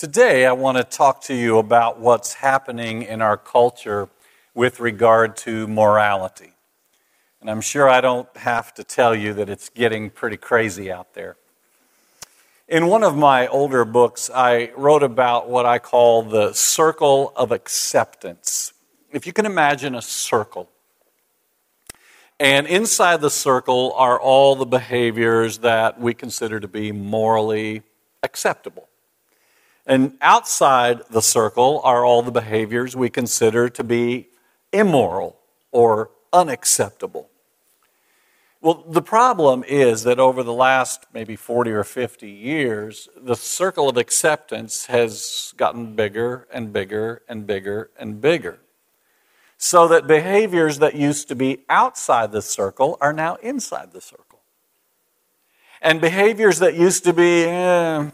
Today, 0.00 0.46
I 0.46 0.52
want 0.52 0.78
to 0.78 0.82
talk 0.82 1.20
to 1.24 1.34
you 1.34 1.58
about 1.58 2.00
what's 2.00 2.32
happening 2.32 3.02
in 3.02 3.20
our 3.20 3.36
culture 3.36 4.08
with 4.54 4.80
regard 4.80 5.36
to 5.44 5.66
morality. 5.68 6.54
And 7.42 7.50
I'm 7.50 7.60
sure 7.60 7.86
I 7.86 8.00
don't 8.00 8.34
have 8.38 8.72
to 8.76 8.82
tell 8.82 9.14
you 9.14 9.34
that 9.34 9.50
it's 9.50 9.68
getting 9.68 10.08
pretty 10.08 10.38
crazy 10.38 10.90
out 10.90 11.12
there. 11.12 11.36
In 12.66 12.86
one 12.86 13.02
of 13.02 13.14
my 13.14 13.46
older 13.48 13.84
books, 13.84 14.30
I 14.34 14.70
wrote 14.74 15.02
about 15.02 15.50
what 15.50 15.66
I 15.66 15.78
call 15.78 16.22
the 16.22 16.54
circle 16.54 17.34
of 17.36 17.52
acceptance. 17.52 18.72
If 19.12 19.26
you 19.26 19.34
can 19.34 19.44
imagine 19.44 19.94
a 19.94 20.00
circle, 20.00 20.70
and 22.38 22.66
inside 22.66 23.20
the 23.20 23.28
circle 23.28 23.92
are 23.96 24.18
all 24.18 24.56
the 24.56 24.64
behaviors 24.64 25.58
that 25.58 26.00
we 26.00 26.14
consider 26.14 26.58
to 26.58 26.68
be 26.68 26.90
morally 26.90 27.82
acceptable. 28.22 28.86
And 29.86 30.16
outside 30.20 31.02
the 31.10 31.22
circle 31.22 31.80
are 31.84 32.04
all 32.04 32.22
the 32.22 32.30
behaviors 32.30 32.94
we 32.94 33.10
consider 33.10 33.68
to 33.70 33.84
be 33.84 34.28
immoral 34.72 35.36
or 35.72 36.10
unacceptable. 36.32 37.28
Well, 38.62 38.84
the 38.86 39.00
problem 39.00 39.64
is 39.66 40.02
that 40.02 40.20
over 40.20 40.42
the 40.42 40.52
last 40.52 41.06
maybe 41.14 41.34
40 41.34 41.70
or 41.70 41.82
50 41.82 42.28
years, 42.28 43.08
the 43.16 43.34
circle 43.34 43.88
of 43.88 43.96
acceptance 43.96 44.86
has 44.86 45.54
gotten 45.56 45.96
bigger 45.96 46.46
and 46.52 46.70
bigger 46.70 47.22
and 47.26 47.46
bigger 47.46 47.90
and 47.98 48.20
bigger. 48.20 48.58
So 49.56 49.88
that 49.88 50.06
behaviors 50.06 50.78
that 50.78 50.94
used 50.94 51.28
to 51.28 51.34
be 51.34 51.64
outside 51.70 52.32
the 52.32 52.42
circle 52.42 52.98
are 53.00 53.14
now 53.14 53.36
inside 53.36 53.92
the 53.92 54.00
circle. 54.00 54.40
And 55.80 56.00
behaviors 56.00 56.58
that 56.58 56.74
used 56.74 57.04
to 57.04 57.14
be, 57.14 57.44
eh, 57.44 58.10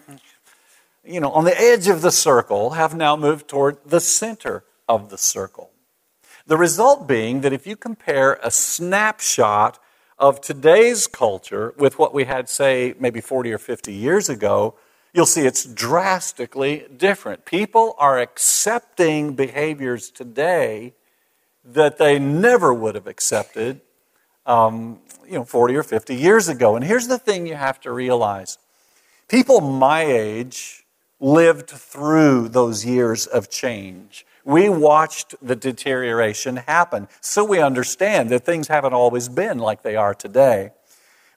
you 1.07 1.21
know, 1.21 1.31
on 1.31 1.45
the 1.45 1.59
edge 1.59 1.89
of 1.89 2.03
the 2.03 2.11
circle 2.11 2.71
have 2.71 2.95
now 2.95 3.17
moved 3.17 3.49
toward 3.49 3.79
the 3.85 4.01
center 4.01 4.65
of 4.89 5.11
the 5.11 5.19
circle. 5.19 5.71
The 6.47 6.57
result 6.57 7.09
being 7.09 7.41
that 7.41 7.53
if 7.53 7.67
you 7.67 7.77
compare 7.77 8.39
a 8.43 8.51
snapshot 8.51 9.79
of 10.19 10.41
today's 10.41 11.07
culture 11.07 11.75
with 11.77 11.99
what 11.99 12.15
we 12.15 12.25
had, 12.25 12.49
say, 12.49 12.95
maybe 12.99 13.21
40 13.21 13.53
or 13.53 13.59
50 13.59 13.93
years 13.93 14.29
ago, 14.29 14.75
you'll 15.13 15.27
see 15.27 15.43
it's 15.43 15.65
drastically 15.65 16.87
different. 16.97 17.45
People 17.45 17.95
are 17.99 18.19
accepting 18.19 19.35
behaviors 19.35 20.11
today 20.11 20.95
that 21.65 21.99
they 21.99 22.19
never 22.19 22.73
would 22.73 22.95
have 22.95 23.07
accepted, 23.07 23.81
um, 24.47 25.01
you 25.27 25.35
know, 25.35 25.45
40 25.45 25.77
or 25.77 25.83
50 25.83 26.15
years 26.15 26.49
ago. 26.49 26.77
And 26.77 26.85
here's 26.85 27.09
the 27.09 27.19
thing 27.19 27.47
you 27.47 27.57
have 27.57 27.81
to 27.81 27.93
realize 27.93 28.59
people 29.29 29.61
my 29.61 30.03
age 30.03 30.86
lived 31.21 31.71
through 31.71 32.49
those 32.49 32.85
years 32.85 33.27
of 33.27 33.49
change. 33.49 34.27
We 34.45 34.69
watched 34.69 35.35
the 35.43 35.57
deterioration 35.57 36.57
happen, 36.57 37.09
so 37.21 37.45
we 37.45 37.61
understand 37.61 38.31
that 38.31 38.45
things 38.45 38.69
haven't 38.69 38.93
always 38.93 39.29
been 39.29 39.59
like 39.59 39.83
they 39.83 39.97
are 39.97 40.15
today. 40.15 40.71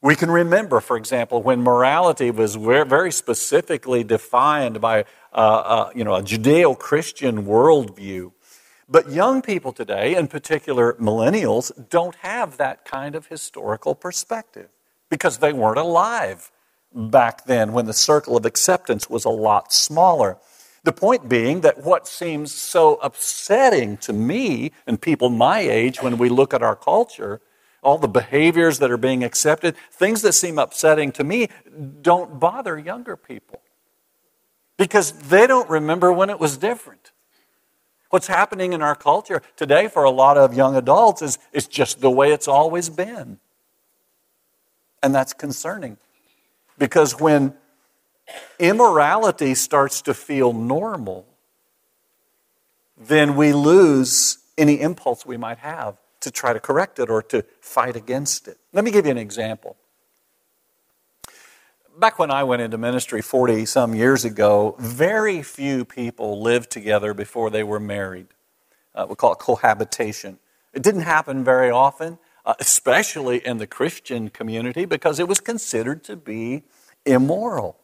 We 0.01 0.15
can 0.15 0.31
remember, 0.31 0.79
for 0.79 0.95
example, 0.95 1.41
when 1.41 1.61
morality 1.61 2.31
was 2.31 2.55
very 2.55 3.11
specifically 3.11 4.03
defined 4.03 4.79
by 4.79 5.05
uh, 5.33 5.35
uh, 5.35 5.91
you 5.93 6.03
know, 6.03 6.15
a 6.15 6.21
Judeo 6.21 6.77
Christian 6.77 7.45
worldview. 7.45 8.31
But 8.87 9.11
young 9.11 9.41
people 9.41 9.71
today, 9.71 10.15
in 10.15 10.27
particular 10.27 10.93
millennials, 10.93 11.71
don't 11.89 12.15
have 12.15 12.57
that 12.57 12.85
kind 12.85 13.13
of 13.13 13.27
historical 13.27 13.93
perspective 13.93 14.69
because 15.09 15.37
they 15.37 15.53
weren't 15.53 15.77
alive 15.77 16.51
back 16.93 17.45
then 17.45 17.73
when 17.73 17.85
the 17.85 17.93
circle 17.93 18.35
of 18.35 18.45
acceptance 18.45 19.09
was 19.09 19.25
a 19.25 19.29
lot 19.29 19.71
smaller. 19.71 20.37
The 20.83 20.91
point 20.91 21.27
being 21.27 21.61
that 21.61 21.83
what 21.83 22.07
seems 22.07 22.53
so 22.53 22.95
upsetting 22.95 23.97
to 23.97 24.13
me 24.13 24.71
and 24.87 25.01
people 25.01 25.29
my 25.29 25.59
age 25.59 26.01
when 26.01 26.17
we 26.17 26.29
look 26.29 26.53
at 26.53 26.63
our 26.63 26.75
culture, 26.75 27.41
all 27.83 27.97
the 27.97 28.07
behaviors 28.07 28.79
that 28.79 28.91
are 28.91 28.97
being 28.97 29.23
accepted, 29.23 29.75
things 29.91 30.21
that 30.21 30.33
seem 30.33 30.57
upsetting 30.57 31.11
to 31.13 31.23
me 31.23 31.49
don't 32.01 32.39
bother 32.39 32.77
younger 32.77 33.15
people 33.15 33.61
because 34.77 35.11
they 35.11 35.45
don't 35.45 35.69
remember 35.69 36.11
when 36.11 36.29
it 36.29 36.39
was 36.39 36.57
different. 36.57 37.11
What's 38.09 38.27
happening 38.27 38.73
in 38.73 38.81
our 38.81 38.95
culture 38.95 39.41
today 39.55 39.87
for 39.87 40.03
a 40.03 40.09
lot 40.09 40.37
of 40.37 40.55
young 40.55 40.75
adults 40.75 41.21
is 41.21 41.37
it's 41.53 41.67
just 41.67 42.01
the 42.01 42.09
way 42.09 42.31
it's 42.31 42.47
always 42.47 42.89
been. 42.89 43.37
And 45.03 45.13
that's 45.13 45.33
concerning. 45.33 45.97
Because 46.79 47.19
when 47.19 47.53
immorality 48.57 49.53
starts 49.53 50.01
to 50.03 50.13
feel 50.13 50.53
normal, 50.53 51.27
then 52.97 53.35
we 53.35 53.53
lose 53.53 54.39
any 54.57 54.81
impulse 54.81 55.25
we 55.25 55.37
might 55.37 55.59
have 55.59 55.97
to 56.21 56.31
try 56.31 56.53
to 56.53 56.59
correct 56.59 56.99
it 56.99 57.09
or 57.09 57.21
to 57.23 57.43
fight 57.61 57.95
against 57.95 58.47
it. 58.47 58.57
Let 58.73 58.83
me 58.83 58.91
give 58.91 59.05
you 59.05 59.11
an 59.11 59.17
example. 59.17 59.77
Back 61.97 62.17
when 62.17 62.31
I 62.31 62.43
went 62.43 62.61
into 62.61 62.77
ministry 62.77 63.21
40 63.21 63.65
some 63.65 63.93
years 63.93 64.23
ago, 64.23 64.75
very 64.79 65.41
few 65.43 65.83
people 65.83 66.41
lived 66.41 66.71
together 66.71 67.13
before 67.13 67.49
they 67.49 67.63
were 67.63 67.79
married. 67.79 68.27
Uh, 68.95 69.05
we 69.09 69.15
call 69.15 69.33
it 69.33 69.39
cohabitation. 69.39 70.39
It 70.73 70.81
didn't 70.81 71.01
happen 71.01 71.43
very 71.43 71.69
often 71.69 72.17
especially 72.59 73.45
in 73.45 73.57
the 73.57 73.67
Christian 73.67 74.29
community, 74.29 74.85
because 74.85 75.19
it 75.19 75.27
was 75.27 75.39
considered 75.39 76.03
to 76.05 76.15
be 76.15 76.63
immoral. 77.05 77.77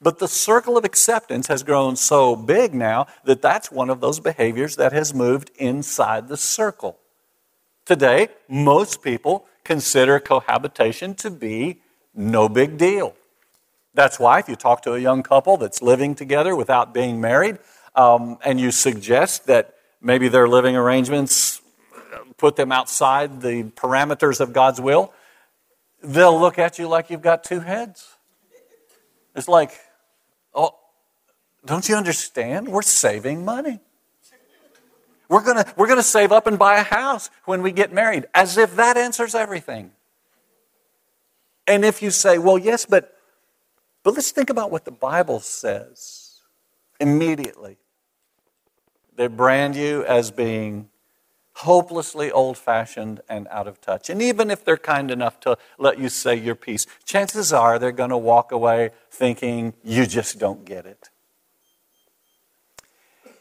But 0.00 0.18
the 0.18 0.28
circle 0.28 0.76
of 0.76 0.84
acceptance 0.84 1.46
has 1.46 1.62
grown 1.62 1.96
so 1.96 2.34
big 2.34 2.74
now 2.74 3.06
that 3.24 3.42
that's 3.42 3.70
one 3.70 3.90
of 3.90 4.00
those 4.00 4.20
behaviors 4.20 4.76
that 4.76 4.92
has 4.92 5.14
moved 5.14 5.50
inside 5.56 6.28
the 6.28 6.36
circle. 6.36 6.98
Today, 7.86 8.28
most 8.48 9.02
people 9.02 9.46
consider 9.64 10.18
cohabitation 10.20 11.14
to 11.14 11.30
be 11.30 11.80
no 12.14 12.48
big 12.48 12.76
deal. 12.76 13.14
That's 13.94 14.18
why, 14.18 14.40
if 14.40 14.48
you 14.48 14.56
talk 14.56 14.82
to 14.82 14.94
a 14.94 14.98
young 14.98 15.22
couple 15.22 15.56
that's 15.56 15.80
living 15.80 16.14
together 16.14 16.54
without 16.54 16.92
being 16.92 17.20
married, 17.20 17.58
um, 17.94 18.38
and 18.44 18.60
you 18.60 18.70
suggest 18.70 19.46
that 19.46 19.74
maybe 20.00 20.28
their 20.28 20.48
living 20.48 20.76
arrangements 20.76 21.62
put 22.36 22.56
them 22.56 22.72
outside 22.72 23.40
the 23.40 23.64
parameters 23.64 24.40
of 24.40 24.52
God's 24.52 24.80
will, 24.80 25.12
they'll 26.02 26.38
look 26.38 26.58
at 26.58 26.78
you 26.78 26.88
like 26.88 27.10
you've 27.10 27.22
got 27.22 27.44
two 27.44 27.60
heads. 27.60 28.16
It's 29.34 29.48
like, 29.48 29.72
oh, 30.54 30.74
don't 31.64 31.88
you 31.88 31.96
understand? 31.96 32.68
We're 32.68 32.82
saving 32.82 33.44
money. 33.44 33.80
We're 35.28 35.42
going 35.42 35.62
to 35.62 35.74
we're 35.76 35.86
going 35.86 35.98
to 35.98 36.02
save 36.02 36.32
up 36.32 36.46
and 36.46 36.58
buy 36.58 36.78
a 36.78 36.82
house 36.82 37.28
when 37.44 37.62
we 37.62 37.70
get 37.72 37.92
married, 37.92 38.26
as 38.34 38.56
if 38.56 38.76
that 38.76 38.96
answers 38.96 39.34
everything. 39.34 39.92
And 41.66 41.84
if 41.84 42.02
you 42.02 42.10
say, 42.10 42.38
well, 42.38 42.56
yes, 42.56 42.86
but, 42.86 43.14
but 44.02 44.14
let's 44.14 44.30
think 44.30 44.48
about 44.48 44.70
what 44.70 44.86
the 44.86 44.90
Bible 44.90 45.38
says 45.38 46.40
immediately. 46.98 47.76
They 49.16 49.26
brand 49.26 49.76
you 49.76 50.02
as 50.04 50.30
being 50.30 50.88
hopelessly 51.58 52.30
old 52.30 52.56
fashioned 52.56 53.20
and 53.28 53.48
out 53.48 53.66
of 53.66 53.80
touch. 53.80 54.08
And 54.08 54.22
even 54.22 54.50
if 54.50 54.64
they're 54.64 54.76
kind 54.76 55.10
enough 55.10 55.40
to 55.40 55.58
let 55.76 55.98
you 55.98 56.08
say 56.08 56.36
your 56.36 56.54
piece, 56.54 56.86
chances 57.04 57.52
are 57.52 57.78
they're 57.78 57.90
going 57.90 58.10
to 58.10 58.16
walk 58.16 58.52
away 58.52 58.90
thinking 59.10 59.74
you 59.82 60.06
just 60.06 60.38
don't 60.38 60.64
get 60.64 60.86
it. 60.86 61.10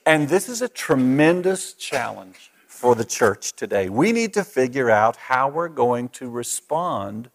And 0.06 0.30
this 0.30 0.50
is 0.50 0.62
a 0.62 0.68
tremendous 0.68 1.74
challenge 1.74 2.52
for 2.66 2.96
the 2.96 3.06
church 3.06 3.54
today. 3.54 3.88
We 3.90 4.12
need 4.12 4.34
to 4.34 4.44
figure 4.44 4.90
out 4.90 5.18
how 5.18 5.50
we're 5.50 5.70
going 5.70 6.10
to 6.10 6.30
respond 6.30 7.30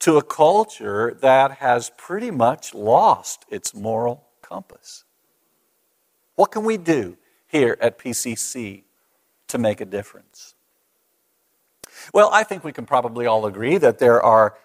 to 0.00 0.18
a 0.18 0.22
culture 0.22 1.16
that 1.20 1.52
has 1.52 1.90
pretty 1.96 2.30
much 2.30 2.74
lost 2.74 3.46
its 3.48 3.74
moral 3.74 4.24
compass. 4.42 5.04
What 6.34 6.50
can 6.50 6.64
we 6.64 6.76
do 6.76 7.16
here 7.46 7.78
at 7.80 7.98
PCC 7.98 8.82
to 9.52 9.58
make 9.58 9.80
a 9.80 9.84
difference? 9.84 10.54
Well, 12.12 12.30
I 12.32 12.42
think 12.42 12.64
we 12.64 12.72
can 12.72 12.86
probably 12.86 13.26
all 13.26 13.46
agree 13.46 13.78
that 13.78 13.98
there 13.98 14.20
are 14.22 14.56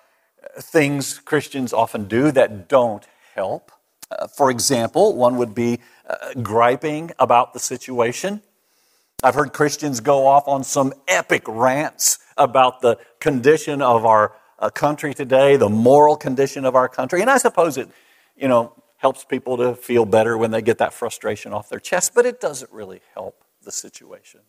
things 0.59 1.19
Christians 1.19 1.73
often 1.73 2.05
do 2.05 2.31
that 2.31 2.67
don't 2.67 3.05
help. 3.35 3.71
Uh, 4.09 4.27
for 4.27 4.49
example, 4.49 5.15
one 5.15 5.37
would 5.37 5.53
be 5.53 5.79
uh, 6.09 6.33
griping 6.41 7.11
about 7.19 7.53
the 7.53 7.59
situation. 7.59 8.41
I've 9.23 9.35
heard 9.35 9.51
Christians 9.53 9.99
go 9.99 10.25
off 10.25 10.47
on 10.47 10.63
some 10.63 10.93
epic 11.07 11.43
rants 11.47 12.19
about 12.37 12.81
the 12.81 12.97
condition 13.19 13.81
of 13.81 14.05
our 14.05 14.33
uh, 14.59 14.69
country 14.69 15.13
today, 15.13 15.57
the 15.57 15.69
moral 15.69 16.15
condition 16.15 16.65
of 16.65 16.75
our 16.75 16.87
country. 16.87 17.21
And 17.21 17.29
I 17.29 17.37
suppose 17.37 17.77
it, 17.77 17.89
you 18.35 18.47
know, 18.47 18.73
helps 18.97 19.23
people 19.23 19.57
to 19.57 19.75
feel 19.75 20.05
better 20.05 20.37
when 20.37 20.51
they 20.51 20.61
get 20.61 20.77
that 20.77 20.93
frustration 20.93 21.53
off 21.53 21.69
their 21.69 21.79
chest, 21.79 22.13
but 22.15 22.25
it 22.25 22.39
doesn't 22.39 22.71
really 22.71 23.01
help 23.13 23.43
the 23.63 23.71
situation. 23.71 24.41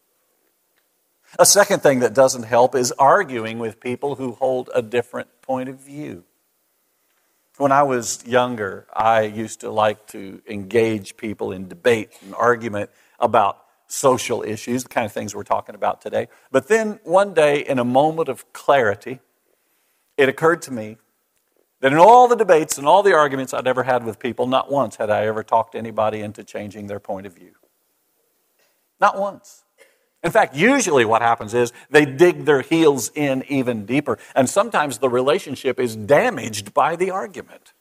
A 1.39 1.45
second 1.47 1.81
thing 1.83 2.01
that 2.01 2.15
doesn't 2.15 2.45
help 2.45 2.75
is 2.75 2.93
arguing 2.93 3.59
with 3.59 3.81
people 3.81 4.15
who 4.15 4.33
hold 4.33 4.71
a 4.75 4.81
different 4.81 5.29
point 5.43 5.69
of 5.69 5.81
view. 5.81 6.25
When 7.59 7.73
I 7.73 7.83
was 7.83 8.25
younger, 8.25 8.87
I 8.95 9.23
used 9.23 9.61
to 9.61 9.71
like 9.71 10.07
to 10.09 10.41
engage 10.49 11.17
people 11.17 11.51
in 11.53 11.69
debate 11.69 12.11
and 12.25 12.35
argument 12.35 12.91
about 13.19 13.59
social 13.89 14.43
issues, 14.43 14.85
the 14.85 14.89
kind 14.89 15.07
of 15.07 15.13
things 15.13 15.35
we're 15.35 15.43
talking 15.43 15.75
about 15.75 16.01
today. 16.01 16.29
But 16.53 16.69
then 16.69 17.01
one 17.03 17.35
day, 17.35 17.61
in 17.61 17.79
a 17.79 17.85
moment 17.85 18.29
of 18.29 18.51
clarity, 18.53 19.21
it 20.17 20.29
occurred 20.29 20.63
to 20.63 20.73
me 20.73 20.99
that 21.81 21.93
in 21.93 21.99
all 21.99 22.29
the 22.29 22.37
debates 22.37 22.79
and 22.79 22.87
all 22.87 23.03
the 23.03 23.15
arguments 23.15 23.53
I'd 23.53 23.67
ever 23.67 23.83
had 23.83 24.05
with 24.05 24.19
people, 24.19 24.47
not 24.47 24.71
once 24.71 24.97
had 24.97 25.11
I 25.11 25.27
ever 25.27 25.43
talked 25.43 25.75
anybody 25.75 26.21
into 26.21 26.45
changing 26.45 26.87
their 26.87 27.01
point 27.01 27.27
of 27.27 27.35
view. 27.35 27.53
Not 29.01 29.19
once. 29.19 29.65
In 30.25 30.33
fact, 30.33 30.57
usually 30.57 31.05
what 31.05 31.23
happens 31.23 31.55
is 31.55 31.73
they 31.91 32.05
dig 32.05 32.45
their 32.45 32.63
heels 32.63 33.11
in 33.15 33.45
even 33.49 33.87
deeper, 33.87 34.19
and 34.35 34.49
sometimes 34.49 34.99
the 34.99 35.09
relationship 35.09 35.79
is 35.79 35.95
damaged 35.95 36.75
by 36.75 36.97
the 36.97 37.11
argument. 37.11 37.73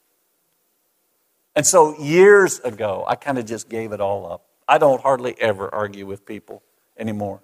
And 1.56 1.66
so 1.66 1.98
years 1.98 2.60
ago, 2.60 3.04
I 3.08 3.16
kind 3.16 3.38
of 3.38 3.44
just 3.44 3.68
gave 3.68 3.90
it 3.90 4.00
all 4.00 4.30
up. 4.30 4.44
I 4.68 4.78
don't 4.78 5.02
hardly 5.02 5.34
ever 5.40 5.74
argue 5.74 6.06
with 6.06 6.24
people 6.24 6.62
anymore 6.96 7.40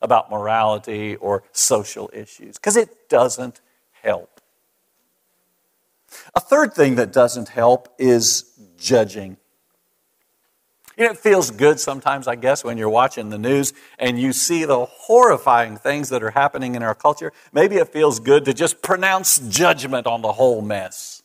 about 0.00 0.30
morality 0.30 1.16
or 1.16 1.42
social 1.52 2.08
issues 2.14 2.56
because 2.56 2.76
it 2.76 3.10
doesn't 3.10 3.60
help. 4.02 4.40
A 6.34 6.40
third 6.40 6.72
thing 6.72 6.94
that 6.94 7.12
doesn't 7.12 7.50
help 7.50 7.94
is 7.98 8.52
judging. 8.78 9.36
You 10.98 11.04
know, 11.04 11.10
it 11.12 11.18
feels 11.18 11.52
good 11.52 11.78
sometimes, 11.78 12.26
I 12.26 12.34
guess, 12.34 12.64
when 12.64 12.76
you're 12.76 12.88
watching 12.88 13.30
the 13.30 13.38
news 13.38 13.72
and 14.00 14.20
you 14.20 14.32
see 14.32 14.64
the 14.64 14.84
horrifying 14.84 15.76
things 15.76 16.08
that 16.08 16.24
are 16.24 16.32
happening 16.32 16.74
in 16.74 16.82
our 16.82 16.94
culture. 16.94 17.32
Maybe 17.52 17.76
it 17.76 17.88
feels 17.88 18.18
good 18.18 18.44
to 18.46 18.52
just 18.52 18.82
pronounce 18.82 19.38
judgment 19.38 20.08
on 20.08 20.22
the 20.22 20.32
whole 20.32 20.60
mess. 20.60 21.22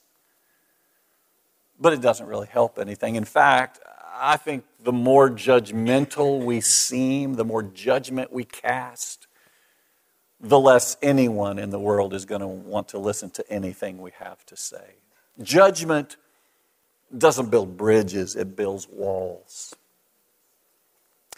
But 1.80 1.94
it 1.94 2.02
doesn't 2.02 2.28
really 2.28 2.46
help 2.46 2.78
anything. 2.78 3.16
In 3.16 3.26
fact, 3.26 3.80
I 4.16 4.38
think 4.38 4.64
the 4.80 4.94
more 4.94 5.28
judgmental 5.28 6.46
we 6.46 6.62
seem, 6.62 7.34
the 7.34 7.44
more 7.44 7.64
judgment 7.64 8.32
we 8.32 8.44
cast, 8.44 9.26
the 10.40 10.60
less 10.60 10.98
anyone 11.02 11.58
in 11.58 11.72
the 11.72 11.80
world 11.80 12.14
is 12.14 12.26
going 12.26 12.42
to 12.42 12.48
want 12.48 12.90
to 12.90 13.00
listen 13.00 13.32
to 13.32 13.52
anything 13.52 14.00
we 14.00 14.12
have 14.20 14.46
to 14.46 14.56
say. 14.56 14.98
Judgment 15.42 16.18
doesn't 17.18 17.50
build 17.50 17.78
bridges, 17.78 18.36
it 18.36 18.56
builds 18.56 18.88
walls. 18.90 19.76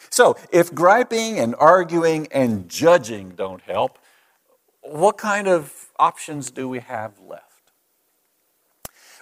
So, 0.09 0.37
if 0.51 0.73
griping 0.73 1.39
and 1.39 1.55
arguing 1.55 2.27
and 2.31 2.69
judging 2.69 3.31
don't 3.31 3.61
help, 3.61 3.99
what 4.81 5.17
kind 5.17 5.47
of 5.47 5.89
options 5.97 6.51
do 6.51 6.69
we 6.69 6.79
have 6.79 7.19
left? 7.19 7.71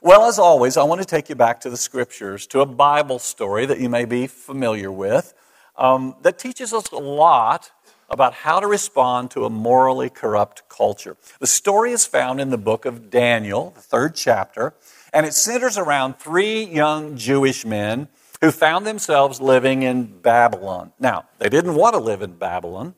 Well, 0.02 0.26
as 0.26 0.38
always, 0.38 0.76
I 0.76 0.84
want 0.84 1.00
to 1.00 1.08
take 1.08 1.30
you 1.30 1.36
back 1.36 1.62
to 1.62 1.70
the 1.70 1.78
scriptures, 1.78 2.46
to 2.48 2.60
a 2.60 2.66
Bible 2.66 3.20
story 3.20 3.66
that 3.66 3.80
you 3.80 3.90
may 3.90 4.04
be 4.04 4.28
familiar 4.28 4.92
with 4.92 5.34
um, 5.78 6.16
that 6.22 6.38
teaches 6.38 6.74
us 6.74 6.92
a 6.92 6.98
lot 6.98 7.72
about 8.10 8.34
how 8.34 8.60
to 8.60 8.68
respond 8.68 9.32
to 9.32 9.46
a 9.46 9.50
morally 9.50 10.10
corrupt 10.10 10.68
culture. 10.70 11.18
The 11.40 11.48
story 11.48 11.94
is 11.94 12.06
found 12.06 12.40
in 12.40 12.50
the 12.50 12.58
book 12.58 12.86
of 12.86 13.10
Daniel, 13.10 13.72
the 13.72 13.82
third 13.82 14.14
chapter, 14.16 14.74
and 15.14 15.26
it 15.26 15.34
centers 15.34 15.78
around 15.78 16.18
three 16.18 16.64
young 16.64 17.16
Jewish 17.16 17.66
men 17.66 18.08
who 18.42 18.52
found 18.52 18.86
themselves 18.86 19.40
living 19.40 19.84
in 19.84 20.06
Babylon. 20.06 20.92
Now, 21.00 21.26
they 21.40 21.50
didn't 21.50 21.76
want 21.76 21.94
to 21.94 22.00
live 22.00 22.22
in 22.22 22.34
Babylon, 22.34 22.96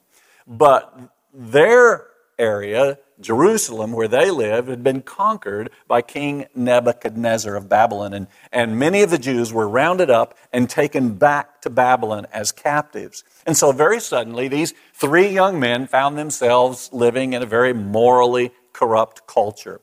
but 0.48 0.98
their 1.34 2.08
area, 2.40 2.98
Jerusalem, 3.20 3.92
where 3.92 4.08
they 4.08 4.32
lived, 4.32 4.70
had 4.70 4.84
been 4.84 5.02
conquered 5.02 5.70
by 5.88 6.02
King 6.02 6.48
Nebuchadnezzar 6.56 7.56
of 7.56 7.70
Babylon. 7.70 8.14
And, 8.14 8.28
and 8.52 8.80
many 8.80 9.04
of 9.04 9.12
the 9.12 9.18
Jews 9.18 9.54
were 9.54 9.68
rounded 9.68 10.10
up 10.10 10.38
and 10.52 10.70
taken 10.70 11.16
back 11.16 11.62
to 11.62 11.70
Babylon 11.70 12.28
as 12.34 12.52
captives. 12.52 13.24
And 13.46 13.56
so, 13.56 13.72
very 13.72 14.00
suddenly, 14.00 14.48
these 14.48 14.74
three 14.94 15.28
young 15.28 15.60
men 15.60 15.88
found 15.88 16.18
themselves 16.18 16.90
living 16.92 17.34
in 17.34 17.44
a 17.44 17.46
very 17.46 17.74
morally 17.74 18.52
corrupt 18.74 19.28
culture. 19.28 19.82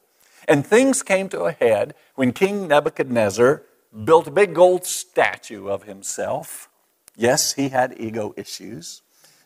And 0.49 0.67
things 0.67 1.03
came 1.03 1.29
to 1.31 1.43
a 1.43 1.53
head 1.53 1.95
when 2.23 2.33
King 2.33 2.69
Nebuchadnezzar 2.69 3.65
built 4.05 4.29
a 4.29 4.31
big 4.31 4.55
gold 4.55 4.87
statue 4.87 5.67
of 5.67 5.83
himself. 5.83 6.69
Yes, 7.17 7.55
he 7.55 7.71
had 7.71 7.99
ego 7.99 8.33
issues. 8.37 9.03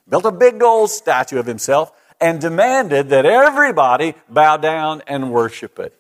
Built 0.07 0.27
a 0.27 0.31
big 0.31 0.61
gold 0.61 0.91
statue 0.91 1.39
of 1.39 1.47
himself 1.47 1.91
and 2.21 2.39
demanded 2.39 3.09
that 3.09 3.25
everybody 3.25 4.13
bow 4.29 4.59
down 4.59 5.03
and 5.07 5.33
worship 5.33 5.79
it 5.79 5.99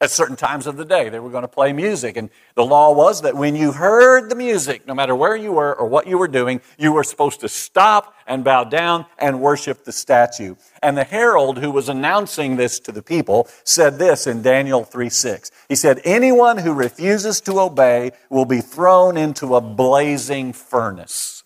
at 0.00 0.10
certain 0.10 0.36
times 0.36 0.66
of 0.66 0.76
the 0.76 0.84
day. 0.84 1.08
They 1.08 1.18
were 1.18 1.30
going 1.30 1.42
to 1.42 1.48
play 1.48 1.72
music. 1.72 2.18
And 2.18 2.28
the 2.54 2.64
law 2.64 2.92
was 2.92 3.22
that 3.22 3.34
when 3.34 3.56
you 3.56 3.72
heard 3.72 4.28
the 4.28 4.34
music, 4.34 4.86
no 4.86 4.94
matter 4.94 5.14
where 5.14 5.34
you 5.34 5.52
were 5.52 5.74
or 5.74 5.86
what 5.86 6.06
you 6.06 6.18
were 6.18 6.28
doing, 6.28 6.60
you 6.78 6.92
were 6.92 7.04
supposed 7.04 7.40
to 7.40 7.48
stop 7.48 8.14
and 8.26 8.44
bow 8.44 8.64
down 8.64 9.06
and 9.18 9.40
worship 9.40 9.84
the 9.84 9.92
statue. 9.92 10.54
And 10.82 10.98
the 10.98 11.04
herald 11.04 11.58
who 11.58 11.70
was 11.70 11.88
announcing 11.88 12.56
this 12.56 12.78
to 12.80 12.92
the 12.92 13.02
people 13.02 13.48
said 13.64 13.98
this 13.98 14.26
in 14.26 14.42
Daniel 14.42 14.84
3 14.84 15.08
6. 15.08 15.50
He 15.68 15.74
said, 15.74 16.02
Anyone 16.04 16.58
who 16.58 16.74
refuses 16.74 17.40
to 17.42 17.58
obey 17.60 18.12
will 18.28 18.44
be 18.44 18.60
thrown 18.60 19.16
into 19.16 19.56
a 19.56 19.62
blazing 19.62 20.52
furnace. 20.52 21.42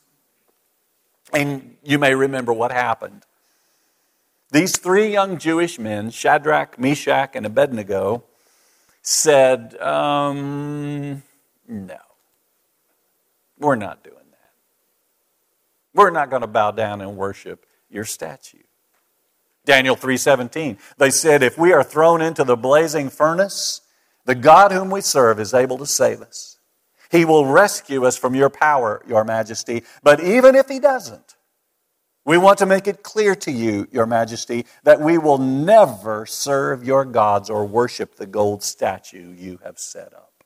And 1.33 1.77
you 1.85 2.01
may 2.01 2.17
remember 2.17 2.53
what 2.53 2.73
happened. 2.73 3.25
These 4.51 4.79
three 4.79 5.13
young 5.13 5.39
Jewish 5.39 5.79
men, 5.79 6.11
Shadrach, 6.11 6.77
Meshach, 6.77 7.37
and 7.37 7.47
Abednego, 7.47 8.25
said, 9.03 9.77
um, 9.81 11.23
No, 11.69 11.99
we're 13.59 13.77
not 13.77 14.05
doing 14.05 14.17
that. 14.17 14.53
We're 15.95 16.11
not 16.11 16.31
going 16.31 16.43
to 16.43 16.49
bow 16.49 16.71
down 16.71 17.01
and 17.01 17.17
worship 17.17 17.67
your 17.89 18.05
statue. 18.05 18.59
Daniel 19.65 19.97
3:17. 19.97 20.79
They 20.97 21.11
said, 21.11 21.43
"If 21.43 21.59
we 21.59 21.73
are 21.73 21.85
thrown 21.85 22.23
into 22.23 22.45
the 22.45 22.57
blazing 22.57 23.11
furnace, 23.11 23.83
the 24.25 24.35
God 24.35 24.73
whom 24.73 24.91
we 24.91 25.01
serve 25.01 25.41
is 25.41 25.55
able 25.55 25.79
to 25.79 25.87
save 25.87 26.23
us. 26.23 26.59
He 27.11 27.25
will 27.25 27.47
rescue 27.47 28.05
us 28.07 28.17
from 28.17 28.35
your 28.35 28.51
power, 28.51 29.03
your 29.07 29.25
majesty. 29.25 29.85
But 30.03 30.21
even 30.21 30.55
if 30.55 30.69
he 30.69 30.79
doesn't, 30.79 31.35
we 32.31 32.39
want 32.39 32.59
to 32.59 32.67
make 32.67 32.87
it 32.87 33.03
clear 33.03 33.35
to 33.35 33.51
you, 33.51 33.89
Your 33.91 34.07
Majesty, 34.07 34.65
that 34.85 35.01
we 35.01 35.19
will 35.19 35.39
never 35.39 36.25
serve 36.27 36.85
your 36.85 37.05
gods 37.05 37.51
or 37.51 37.67
worship 37.67 38.15
the 38.15 38.25
gold 38.25 38.63
statue 38.63 39.35
you 39.37 39.59
have 39.65 39.81
set 39.81 40.15
up. 40.15 40.45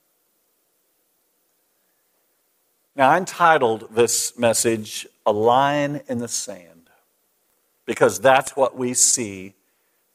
Now, 2.96 3.10
I 3.10 3.18
entitled 3.18 3.94
this 3.94 4.38
message, 4.38 5.06
A 5.26 5.32
Line 5.32 6.00
in 6.08 6.20
the 6.20 6.26
Sand, 6.26 6.88
because 7.84 8.18
that's 8.18 8.56
what 8.56 8.78
we 8.78 8.94
see 8.94 9.52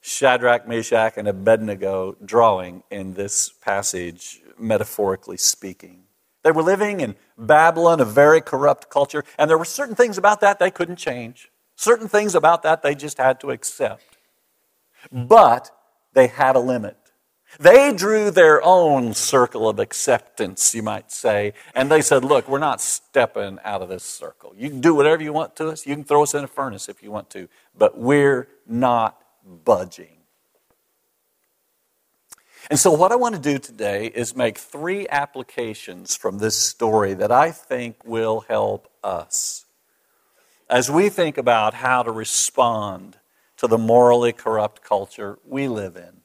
Shadrach, 0.02 0.68
Meshach, 0.68 1.18
and 1.18 1.28
Abednego 1.28 2.18
drawing 2.26 2.82
in 2.90 3.14
this 3.14 3.52
passage, 3.52 4.42
metaphorically 4.58 5.38
speaking. 5.38 6.06
They 6.42 6.52
were 6.52 6.64
living 6.64 7.00
in 7.00 7.16
Babylon, 7.38 8.00
a 8.00 8.06
very 8.06 8.42
corrupt 8.42 8.90
culture, 8.90 9.24
and 9.38 9.48
there 9.48 9.58
were 9.60 9.66
certain 9.66 9.94
things 9.94 10.18
about 10.18 10.42
that 10.42 10.58
they 10.58 10.72
couldn't 10.72 10.96
change. 10.96 11.52
Certain 11.80 12.10
things 12.10 12.36
about 12.36 12.62
that 12.64 12.82
they 12.82 12.94
just 12.94 13.18
had 13.18 13.40
to 13.40 13.52
accept. 13.52 14.18
But 15.14 15.72
they 16.12 16.28
had 16.28 16.58
a 16.58 16.60
limit. 16.60 16.98
They 17.58 17.94
drew 17.94 18.32
their 18.32 18.62
own 18.62 19.14
circle 19.14 19.70
of 19.70 19.80
acceptance, 19.80 20.76
you 20.76 20.84
might 20.84 21.10
say, 21.10 21.54
and 21.74 21.90
they 21.90 22.02
said, 22.02 22.26
Look, 22.26 22.50
we're 22.50 22.60
not 22.60 22.82
stepping 22.82 23.60
out 23.64 23.82
of 23.82 23.88
this 23.88 24.04
circle. 24.04 24.54
You 24.58 24.70
can 24.70 24.82
do 24.82 24.94
whatever 24.94 25.24
you 25.24 25.32
want 25.32 25.56
to 25.56 25.70
us. 25.70 25.88
You 25.88 25.96
can 25.96 26.04
throw 26.04 26.24
us 26.24 26.34
in 26.34 26.44
a 26.44 26.48
furnace 26.48 26.90
if 26.90 27.02
you 27.02 27.12
want 27.12 27.30
to, 27.30 27.48
but 27.78 27.98
we're 27.98 28.50
not 28.68 29.18
budging. 29.64 30.18
And 32.70 32.78
so, 32.78 32.92
what 32.92 33.14
I 33.14 33.16
want 33.16 33.36
to 33.36 33.42
do 33.42 33.58
today 33.58 34.08
is 34.08 34.36
make 34.36 34.58
three 34.58 35.08
applications 35.08 36.18
from 36.18 36.40
this 36.40 36.58
story 36.58 37.14
that 37.14 37.32
I 37.32 37.52
think 37.52 37.96
will 38.04 38.42
help 38.50 38.92
us 39.02 39.66
as 40.70 40.90
we 40.90 41.10
think 41.10 41.38
about 41.38 41.74
how 41.74 42.04
to 42.04 42.12
respond 42.12 43.18
to 43.58 43.68
the 43.68 43.78
morally 43.78 44.32
corrupt 44.32 44.84
culture 44.84 45.40
we 45.46 45.68
live 45.68 45.96
in. 45.96 46.22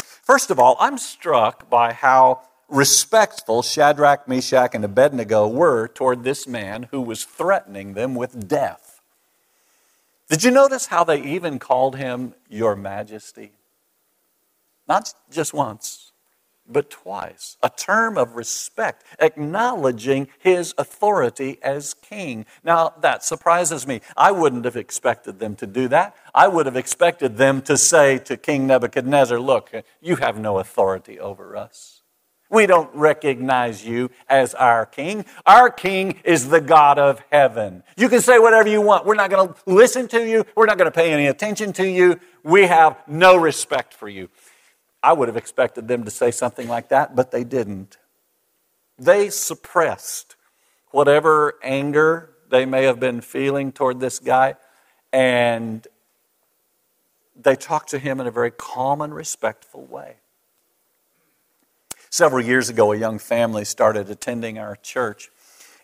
First 0.00 0.50
of 0.50 0.58
all, 0.58 0.76
I'm 0.78 0.98
struck 0.98 1.68
by 1.68 1.92
how 1.92 2.42
respectful 2.68 3.62
Shadrach, 3.62 4.28
Meshach, 4.28 4.74
and 4.74 4.84
Abednego 4.84 5.46
were 5.46 5.88
toward 5.88 6.24
this 6.24 6.46
man 6.46 6.88
who 6.90 7.00
was 7.00 7.24
threatening 7.24 7.94
them 7.94 8.14
with 8.14 8.48
death. 8.48 9.00
Did 10.28 10.42
you 10.42 10.50
notice 10.50 10.86
how 10.86 11.04
they 11.04 11.22
even 11.22 11.58
called 11.58 11.96
him 11.96 12.34
Your 12.48 12.74
Majesty? 12.74 13.52
Not 14.88 15.12
just 15.30 15.52
once, 15.52 16.03
but 16.68 16.90
twice. 16.90 17.56
A 17.62 17.70
term 17.70 18.16
of 18.16 18.36
respect, 18.36 19.04
acknowledging 19.18 20.28
his 20.38 20.74
authority 20.78 21.58
as 21.62 21.94
king. 21.94 22.46
Now, 22.62 22.94
that 23.00 23.24
surprises 23.24 23.86
me. 23.86 24.00
I 24.16 24.32
wouldn't 24.32 24.64
have 24.64 24.76
expected 24.76 25.38
them 25.38 25.56
to 25.56 25.66
do 25.66 25.88
that. 25.88 26.16
I 26.34 26.48
would 26.48 26.66
have 26.66 26.76
expected 26.76 27.36
them 27.36 27.62
to 27.62 27.76
say 27.76 28.18
to 28.18 28.36
King 28.36 28.66
Nebuchadnezzar, 28.66 29.38
Look, 29.38 29.72
you 30.00 30.16
have 30.16 30.38
no 30.38 30.58
authority 30.58 31.18
over 31.20 31.56
us. 31.56 32.02
We 32.50 32.66
don't 32.66 32.94
recognize 32.94 33.84
you 33.84 34.10
as 34.28 34.54
our 34.54 34.86
king. 34.86 35.24
Our 35.46 35.70
king 35.70 36.20
is 36.24 36.48
the 36.48 36.60
God 36.60 36.98
of 36.98 37.20
heaven. 37.32 37.82
You 37.96 38.08
can 38.08 38.20
say 38.20 38.38
whatever 38.38 38.68
you 38.68 38.80
want. 38.80 39.06
We're 39.06 39.14
not 39.14 39.30
going 39.30 39.48
to 39.48 39.54
listen 39.66 40.06
to 40.08 40.24
you. 40.24 40.44
We're 40.54 40.66
not 40.66 40.78
going 40.78 40.90
to 40.90 40.94
pay 40.94 41.12
any 41.12 41.26
attention 41.26 41.72
to 41.74 41.88
you. 41.88 42.20
We 42.42 42.66
have 42.66 42.96
no 43.08 43.36
respect 43.36 43.94
for 43.94 44.08
you. 44.08 44.28
I 45.04 45.12
would 45.12 45.28
have 45.28 45.36
expected 45.36 45.86
them 45.86 46.04
to 46.04 46.10
say 46.10 46.30
something 46.30 46.66
like 46.66 46.88
that, 46.88 47.14
but 47.14 47.30
they 47.30 47.44
didn't. 47.44 47.98
They 48.98 49.28
suppressed 49.28 50.34
whatever 50.92 51.56
anger 51.62 52.30
they 52.48 52.64
may 52.64 52.84
have 52.84 53.00
been 53.00 53.20
feeling 53.20 53.70
toward 53.70 54.00
this 54.00 54.18
guy, 54.18 54.54
and 55.12 55.86
they 57.36 57.54
talked 57.54 57.90
to 57.90 57.98
him 57.98 58.18
in 58.18 58.26
a 58.26 58.30
very 58.30 58.50
calm 58.50 59.02
and 59.02 59.14
respectful 59.14 59.84
way. 59.84 60.16
Several 62.08 62.42
years 62.42 62.70
ago, 62.70 62.92
a 62.92 62.96
young 62.96 63.18
family 63.18 63.66
started 63.66 64.08
attending 64.08 64.58
our 64.58 64.76
church, 64.76 65.30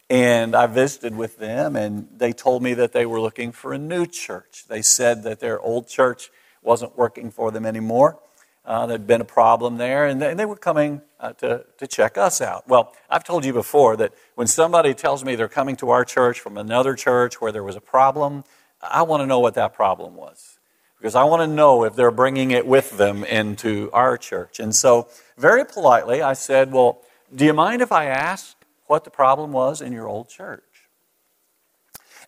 and 0.09 0.55
I 0.55 0.67
visited 0.67 1.15
with 1.15 1.37
them, 1.37 1.77
and 1.77 2.09
they 2.17 2.33
told 2.33 2.63
me 2.63 2.73
that 2.73 2.93
they 2.93 3.05
were 3.05 3.21
looking 3.21 3.53
for 3.53 3.75
a 3.75 3.79
new 3.79 4.07
church. 4.07 4.65
They 4.67 4.81
said 4.81 5.25
that 5.25 5.41
their 5.41 5.61
old 5.61 5.89
church 5.89 6.31
wasn't 6.63 6.97
working 6.97 7.31
for 7.31 7.51
them 7.51 7.67
anymore 7.67 8.19
uh, 8.65 8.87
there'd 8.87 9.07
been 9.07 9.21
a 9.21 9.25
problem 9.25 9.79
there, 9.79 10.07
and 10.07 10.21
they, 10.21 10.31
and 10.31 10.39
they 10.39 10.45
were 10.45 10.57
coming 10.57 11.01
uh, 11.19 11.33
to, 11.35 11.65
to 11.79 11.87
check 11.87 12.19
us 12.19 12.41
out. 12.41 12.69
Well, 12.69 12.95
I've 13.09 13.25
told 13.25 13.45
you 13.45 13.53
before 13.53 13.97
that 13.97 14.13
when 14.35 14.47
somebody 14.47 14.95
tells 14.95 15.25
me 15.25 15.35
they're 15.35 15.49
coming 15.49 15.77
to 15.77 15.91
our 15.91 16.05
church 16.05 16.41
from 16.41 16.57
another 16.57 16.95
church 16.95 17.41
where 17.41 17.53
there 17.53 17.65
was 17.65 17.77
a 17.77 17.81
problem, 17.81 18.45
I 18.83 19.03
want 19.03 19.23
to 19.23 19.27
know 19.27 19.41
what 19.41 19.55
that 19.55 19.75
problem 19.75 20.15
was. 20.15 20.59
Because 20.99 21.15
I 21.15 21.25
want 21.25 21.41
to 21.41 21.47
know 21.47 21.85
if 21.85 21.97
they're 21.97 22.11
bringing 22.11 22.51
it 22.51 22.67
with 22.67 22.99
them 22.99 23.25
into 23.25 23.89
our 23.93 24.19
church. 24.19 24.61
And 24.61 24.75
so, 24.75 25.09
very 25.39 25.65
politely, 25.65 26.21
I 26.21 26.35
said, 26.35 26.73
Well, 26.73 27.01
do 27.35 27.47
you 27.47 27.55
mind 27.55 27.81
if 27.81 27.91
I 27.91 28.05
ask 28.05 28.55
what 28.87 29.05
the 29.05 29.11
problem 29.11 29.53
was 29.53 29.81
in 29.81 29.93
your 29.93 30.07
old 30.07 30.29
church? 30.29 30.63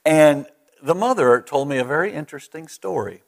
And 0.07 0.47
the 0.83 0.95
mother 0.95 1.43
told 1.43 1.69
me 1.69 1.77
a 1.77 1.85
very 1.85 2.13
interesting 2.13 2.67
story. 2.67 3.23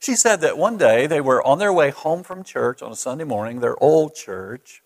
She 0.00 0.16
said 0.16 0.40
that 0.40 0.56
one 0.56 0.78
day 0.78 1.06
they 1.06 1.20
were 1.20 1.46
on 1.46 1.58
their 1.58 1.72
way 1.72 1.90
home 1.90 2.22
from 2.22 2.42
church 2.42 2.80
on 2.80 2.90
a 2.90 2.96
Sunday 2.96 3.24
morning, 3.24 3.60
their 3.60 3.80
old 3.82 4.14
church, 4.14 4.82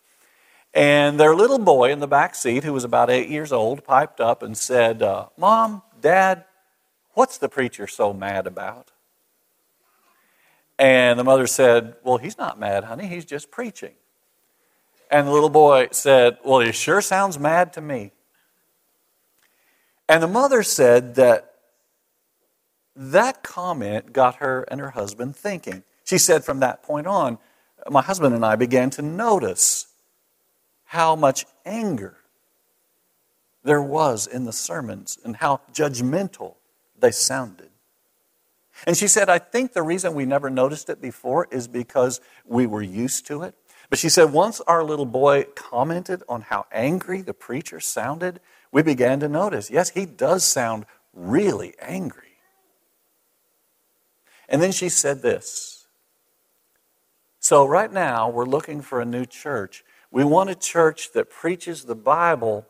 and 0.75 1.21
their 1.21 1.37
little 1.37 1.61
boy 1.61 1.93
in 1.93 2.01
the 2.01 2.09
back 2.09 2.35
seat, 2.35 2.65
who 2.65 2.73
was 2.73 2.83
about 2.83 3.11
eight 3.11 3.29
years 3.29 3.53
old, 3.53 3.85
piped 3.85 4.21
up 4.21 4.43
and 4.43 4.59
said, 4.59 5.03
uh, 5.03 5.29
Mom, 5.37 5.83
Dad, 6.01 6.45
what's 7.13 7.39
the 7.39 7.49
preacher 7.49 7.87
so 7.87 8.13
mad 8.13 8.49
about? 8.49 8.91
And 10.81 11.17
the 11.17 11.25
mother 11.25 11.47
said, 11.47 11.95
Well, 12.03 12.19
he's 12.19 12.37
not 12.37 12.59
mad, 12.59 12.83
honey, 12.83 13.07
he's 13.07 13.25
just 13.25 13.53
preaching. 13.53 13.95
And 15.13 15.29
the 15.29 15.31
little 15.31 15.49
boy 15.49 15.89
said, 15.93 16.39
Well, 16.45 16.59
he 16.59 16.73
sure 16.73 17.01
sounds 17.01 17.39
mad 17.39 17.73
to 17.75 17.81
me. 17.81 18.11
And 20.09 20.21
the 20.21 20.29
mother 20.29 20.65
said 20.65 21.15
that 21.15 21.54
that 22.97 23.43
comment 23.43 24.13
got 24.13 24.37
her 24.37 24.63
and 24.71 24.81
her 24.81 24.91
husband 24.91 25.37
thinking. 25.37 25.83
She 26.05 26.19
said 26.19 26.45
from 26.45 26.61
that 26.61 26.83
point 26.83 27.07
on, 27.07 27.39
my 27.91 28.03
husband 28.03 28.35
and 28.35 28.45
I 28.45 28.57
began 28.57 28.91
to 28.91 29.03
notice 29.03 29.89
how 30.85 31.17
much 31.17 31.45
anger 31.65 32.17
there 33.63 33.83
was 33.83 34.27
in 34.27 34.45
the 34.45 34.53
sermons 34.53 35.19
and 35.25 35.37
how 35.37 35.61
judgmental 35.73 36.55
they 36.99 37.11
sounded. 37.11 37.71
And 38.87 38.97
she 38.97 39.09
said, 39.09 39.29
I 39.29 39.39
think 39.39 39.73
the 39.73 39.83
reason 39.83 40.15
we 40.15 40.27
never 40.27 40.51
noticed 40.51 40.91
it 40.91 41.01
before 41.01 41.49
is 41.51 41.69
because 41.69 42.21
we 42.45 42.67
were 42.67 42.83
used 42.83 43.27
to 43.27 43.43
it. 43.43 43.55
But 43.91 43.99
she 43.99 44.09
said, 44.09 44.33
once 44.33 44.61
our 44.63 44.83
little 44.83 45.07
boy 45.07 45.45
commented 45.55 46.23
on 46.29 46.43
how 46.43 46.67
angry 46.73 47.23
the 47.23 47.35
preacher 47.35 47.81
sounded, 47.81 48.41
we 48.73 48.83
began 48.83 49.21
to 49.21 49.29
notice, 49.29 49.71
yes, 49.71 49.91
he 49.91 50.07
does 50.07 50.45
sound 50.45 50.87
really 51.13 51.75
angry. 51.81 52.24
And 54.49 54.63
then 54.63 54.73
she 54.73 54.89
said 54.89 55.23
this. 55.23 55.87
So, 57.41 57.67
right 57.67 57.93
now, 57.93 58.31
we're 58.31 58.47
looking 58.47 58.81
for 58.81 59.01
a 59.01 59.05
new 59.05 59.27
church. 59.27 59.85
We 60.11 60.25
want 60.25 60.51
a 60.51 60.55
church 60.55 61.13
that 61.13 61.29
preaches 61.29 61.85
the 61.85 61.95
Bible 61.95 62.67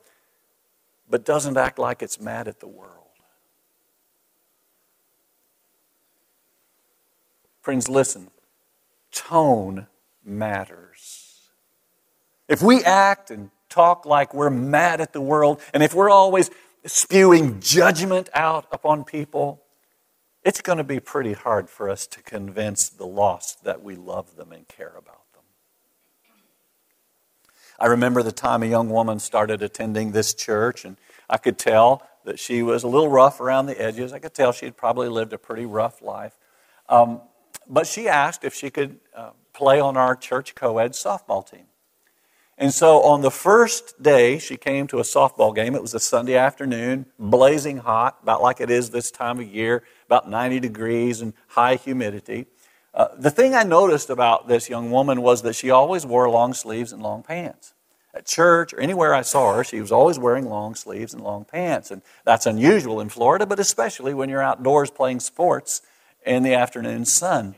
but 1.08 1.24
doesn't 1.24 1.56
act 1.56 1.78
like 1.78 2.02
it's 2.02 2.20
mad 2.20 2.48
at 2.48 2.60
the 2.60 2.66
world. 2.66 2.90
Friends, 7.60 7.88
listen. 7.88 8.30
Tone 9.12 9.86
matters. 10.24 11.50
If 12.48 12.62
we 12.62 12.82
act 12.84 13.30
and 13.30 13.50
talk 13.68 14.04
like 14.06 14.34
we're 14.34 14.50
mad 14.50 15.00
at 15.00 15.12
the 15.12 15.20
world, 15.20 15.60
and 15.72 15.82
if 15.82 15.94
we're 15.94 16.10
always 16.10 16.50
spewing 16.84 17.60
judgment 17.60 18.28
out 18.34 18.66
upon 18.70 19.04
people, 19.04 19.63
it's 20.44 20.60
going 20.60 20.78
to 20.78 20.84
be 20.84 21.00
pretty 21.00 21.32
hard 21.32 21.70
for 21.70 21.88
us 21.88 22.06
to 22.08 22.22
convince 22.22 22.88
the 22.88 23.06
lost 23.06 23.64
that 23.64 23.82
we 23.82 23.96
love 23.96 24.36
them 24.36 24.52
and 24.52 24.68
care 24.68 24.94
about 24.96 25.32
them. 25.32 25.42
I 27.78 27.86
remember 27.86 28.22
the 28.22 28.32
time 28.32 28.62
a 28.62 28.66
young 28.66 28.90
woman 28.90 29.18
started 29.18 29.62
attending 29.62 30.12
this 30.12 30.34
church, 30.34 30.84
and 30.84 30.96
I 31.28 31.38
could 31.38 31.58
tell 31.58 32.06
that 32.24 32.38
she 32.38 32.62
was 32.62 32.84
a 32.84 32.88
little 32.88 33.08
rough 33.08 33.40
around 33.40 33.66
the 33.66 33.80
edges. 33.80 34.12
I 34.12 34.18
could 34.18 34.34
tell 34.34 34.52
she 34.52 34.66
had 34.66 34.76
probably 34.76 35.08
lived 35.08 35.32
a 35.32 35.38
pretty 35.38 35.66
rough 35.66 36.02
life. 36.02 36.38
Um, 36.88 37.22
but 37.66 37.86
she 37.86 38.08
asked 38.08 38.44
if 38.44 38.54
she 38.54 38.70
could 38.70 39.00
uh, 39.14 39.30
play 39.52 39.80
on 39.80 39.96
our 39.96 40.14
church 40.14 40.54
co 40.54 40.78
ed 40.78 40.92
softball 40.92 41.48
team. 41.48 41.66
And 42.56 42.72
so 42.72 43.02
on 43.02 43.22
the 43.22 43.30
first 43.30 44.00
day, 44.02 44.38
she 44.38 44.56
came 44.56 44.86
to 44.88 44.98
a 44.98 45.02
softball 45.02 45.54
game. 45.54 45.74
It 45.74 45.82
was 45.82 45.94
a 45.94 46.00
Sunday 46.00 46.36
afternoon, 46.36 47.06
blazing 47.18 47.78
hot, 47.78 48.18
about 48.22 48.42
like 48.42 48.60
it 48.60 48.70
is 48.70 48.90
this 48.90 49.10
time 49.10 49.40
of 49.40 49.46
year, 49.46 49.82
about 50.06 50.28
90 50.28 50.60
degrees 50.60 51.20
and 51.20 51.34
high 51.48 51.76
humidity. 51.76 52.46
Uh, 52.92 53.08
the 53.18 53.30
thing 53.30 53.54
I 53.54 53.64
noticed 53.64 54.10
about 54.10 54.46
this 54.46 54.68
young 54.68 54.90
woman 54.90 55.20
was 55.22 55.42
that 55.42 55.54
she 55.54 55.70
always 55.70 56.06
wore 56.06 56.30
long 56.30 56.54
sleeves 56.54 56.92
and 56.92 57.02
long 57.02 57.22
pants. 57.22 57.74
At 58.14 58.26
church 58.26 58.72
or 58.72 58.80
anywhere 58.80 59.12
I 59.12 59.22
saw 59.22 59.54
her, 59.54 59.64
she 59.64 59.80
was 59.80 59.90
always 59.90 60.18
wearing 60.18 60.48
long 60.48 60.76
sleeves 60.76 61.12
and 61.12 61.22
long 61.22 61.44
pants. 61.44 61.90
And 61.90 62.02
that's 62.24 62.46
unusual 62.46 63.00
in 63.00 63.08
Florida, 63.08 63.46
but 63.46 63.58
especially 63.58 64.14
when 64.14 64.28
you're 64.28 64.42
outdoors 64.42 64.90
playing 64.90 65.18
sports 65.18 65.82
in 66.24 66.44
the 66.44 66.54
afternoon 66.54 67.04
sun. 67.04 67.56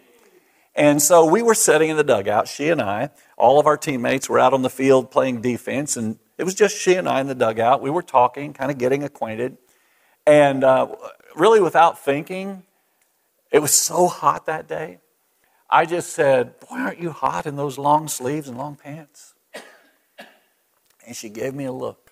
And 0.75 1.01
so 1.01 1.25
we 1.25 1.43
were 1.43 1.55
sitting 1.55 1.91
in 1.91 1.97
the 1.97 2.05
dugout, 2.05 2.49
she 2.49 2.69
and 2.69 2.81
I. 2.81 3.11
All 3.37 3.59
of 3.59 3.67
our 3.67 3.77
teammates 3.77 4.29
were 4.29 4.39
out 4.39 4.55
on 4.55 4.63
the 4.63 4.71
field 4.71 5.11
playing 5.11 5.43
defense, 5.43 5.97
and 5.97 6.19
it 6.39 6.45
was 6.45 6.55
just 6.55 6.77
she 6.77 6.95
and 6.95 7.09
I 7.09 7.21
in 7.21 7.27
the 7.27 7.35
dugout. 7.35 7.81
We 7.81 7.91
were 7.91 8.03
talking, 8.03 8.53
kind 8.53 8.71
of 8.71 8.77
getting 8.77 9.03
acquainted. 9.03 9.57
And 10.27 10.65
uh, 10.65 10.95
really, 11.37 11.61
without 11.61 11.99
thinking, 11.99 12.65
it 13.51 13.61
was 13.61 13.73
so 13.73 14.09
hot 14.09 14.47
that 14.47 14.67
day. 14.67 14.99
I 15.69 15.85
just 15.85 16.11
said, 16.11 16.55
Why 16.69 16.81
aren't 16.81 17.01
you 17.01 17.11
hot 17.11 17.47
in 17.47 17.57
those 17.57 17.79
long 17.79 18.09
sleeves 18.09 18.49
and 18.49 18.57
long 18.57 18.77
pants? 18.77 19.35
And 21.07 21.15
she 21.15 21.29
gave 21.29 21.55
me 21.55 21.65
a 21.65 21.73
look. 21.73 22.11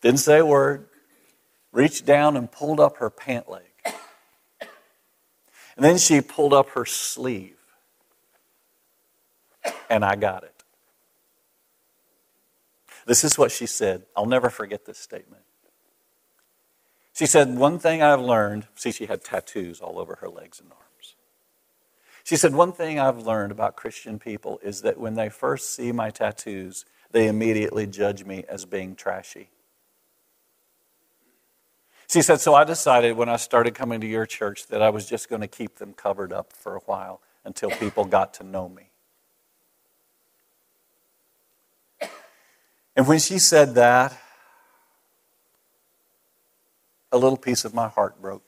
Didn't 0.00 0.20
say 0.20 0.38
a 0.38 0.46
word, 0.46 0.88
reached 1.72 2.06
down 2.06 2.36
and 2.36 2.50
pulled 2.50 2.80
up 2.80 2.98
her 2.98 3.10
pant 3.10 3.48
leg. 3.48 3.62
And 5.76 5.84
then 5.84 5.98
she 5.98 6.20
pulled 6.20 6.54
up 6.54 6.70
her 6.70 6.86
sleeve. 6.86 7.58
And 9.90 10.04
I 10.04 10.16
got 10.16 10.42
it. 10.42 10.64
This 13.06 13.22
is 13.22 13.38
what 13.38 13.52
she 13.52 13.66
said. 13.66 14.04
I'll 14.16 14.26
never 14.26 14.50
forget 14.50 14.84
this 14.84 14.98
statement. 14.98 15.42
She 17.16 17.24
said, 17.24 17.56
One 17.56 17.78
thing 17.78 18.02
I've 18.02 18.20
learned, 18.20 18.66
see, 18.74 18.92
she 18.92 19.06
had 19.06 19.24
tattoos 19.24 19.80
all 19.80 19.98
over 19.98 20.16
her 20.16 20.28
legs 20.28 20.60
and 20.60 20.70
arms. 20.70 21.14
She 22.24 22.36
said, 22.36 22.54
One 22.54 22.72
thing 22.72 23.00
I've 23.00 23.16
learned 23.16 23.52
about 23.52 23.74
Christian 23.74 24.18
people 24.18 24.60
is 24.62 24.82
that 24.82 24.98
when 24.98 25.14
they 25.14 25.30
first 25.30 25.74
see 25.74 25.92
my 25.92 26.10
tattoos, 26.10 26.84
they 27.12 27.26
immediately 27.26 27.86
judge 27.86 28.26
me 28.26 28.44
as 28.50 28.66
being 28.66 28.94
trashy. 28.94 29.48
She 32.06 32.20
said, 32.20 32.42
So 32.42 32.54
I 32.54 32.64
decided 32.64 33.16
when 33.16 33.30
I 33.30 33.36
started 33.36 33.74
coming 33.74 34.02
to 34.02 34.06
your 34.06 34.26
church 34.26 34.66
that 34.66 34.82
I 34.82 34.90
was 34.90 35.08
just 35.08 35.30
going 35.30 35.40
to 35.40 35.48
keep 35.48 35.76
them 35.76 35.94
covered 35.94 36.34
up 36.34 36.52
for 36.52 36.76
a 36.76 36.80
while 36.80 37.22
until 37.46 37.70
people 37.70 38.04
got 38.04 38.34
to 38.34 38.44
know 38.44 38.68
me. 38.68 38.90
And 42.94 43.06
when 43.06 43.20
she 43.20 43.38
said 43.38 43.74
that, 43.76 44.20
a 47.16 47.18
little 47.18 47.38
piece 47.38 47.64
of 47.64 47.74
my 47.74 47.88
heart 47.88 48.20
broke. 48.20 48.42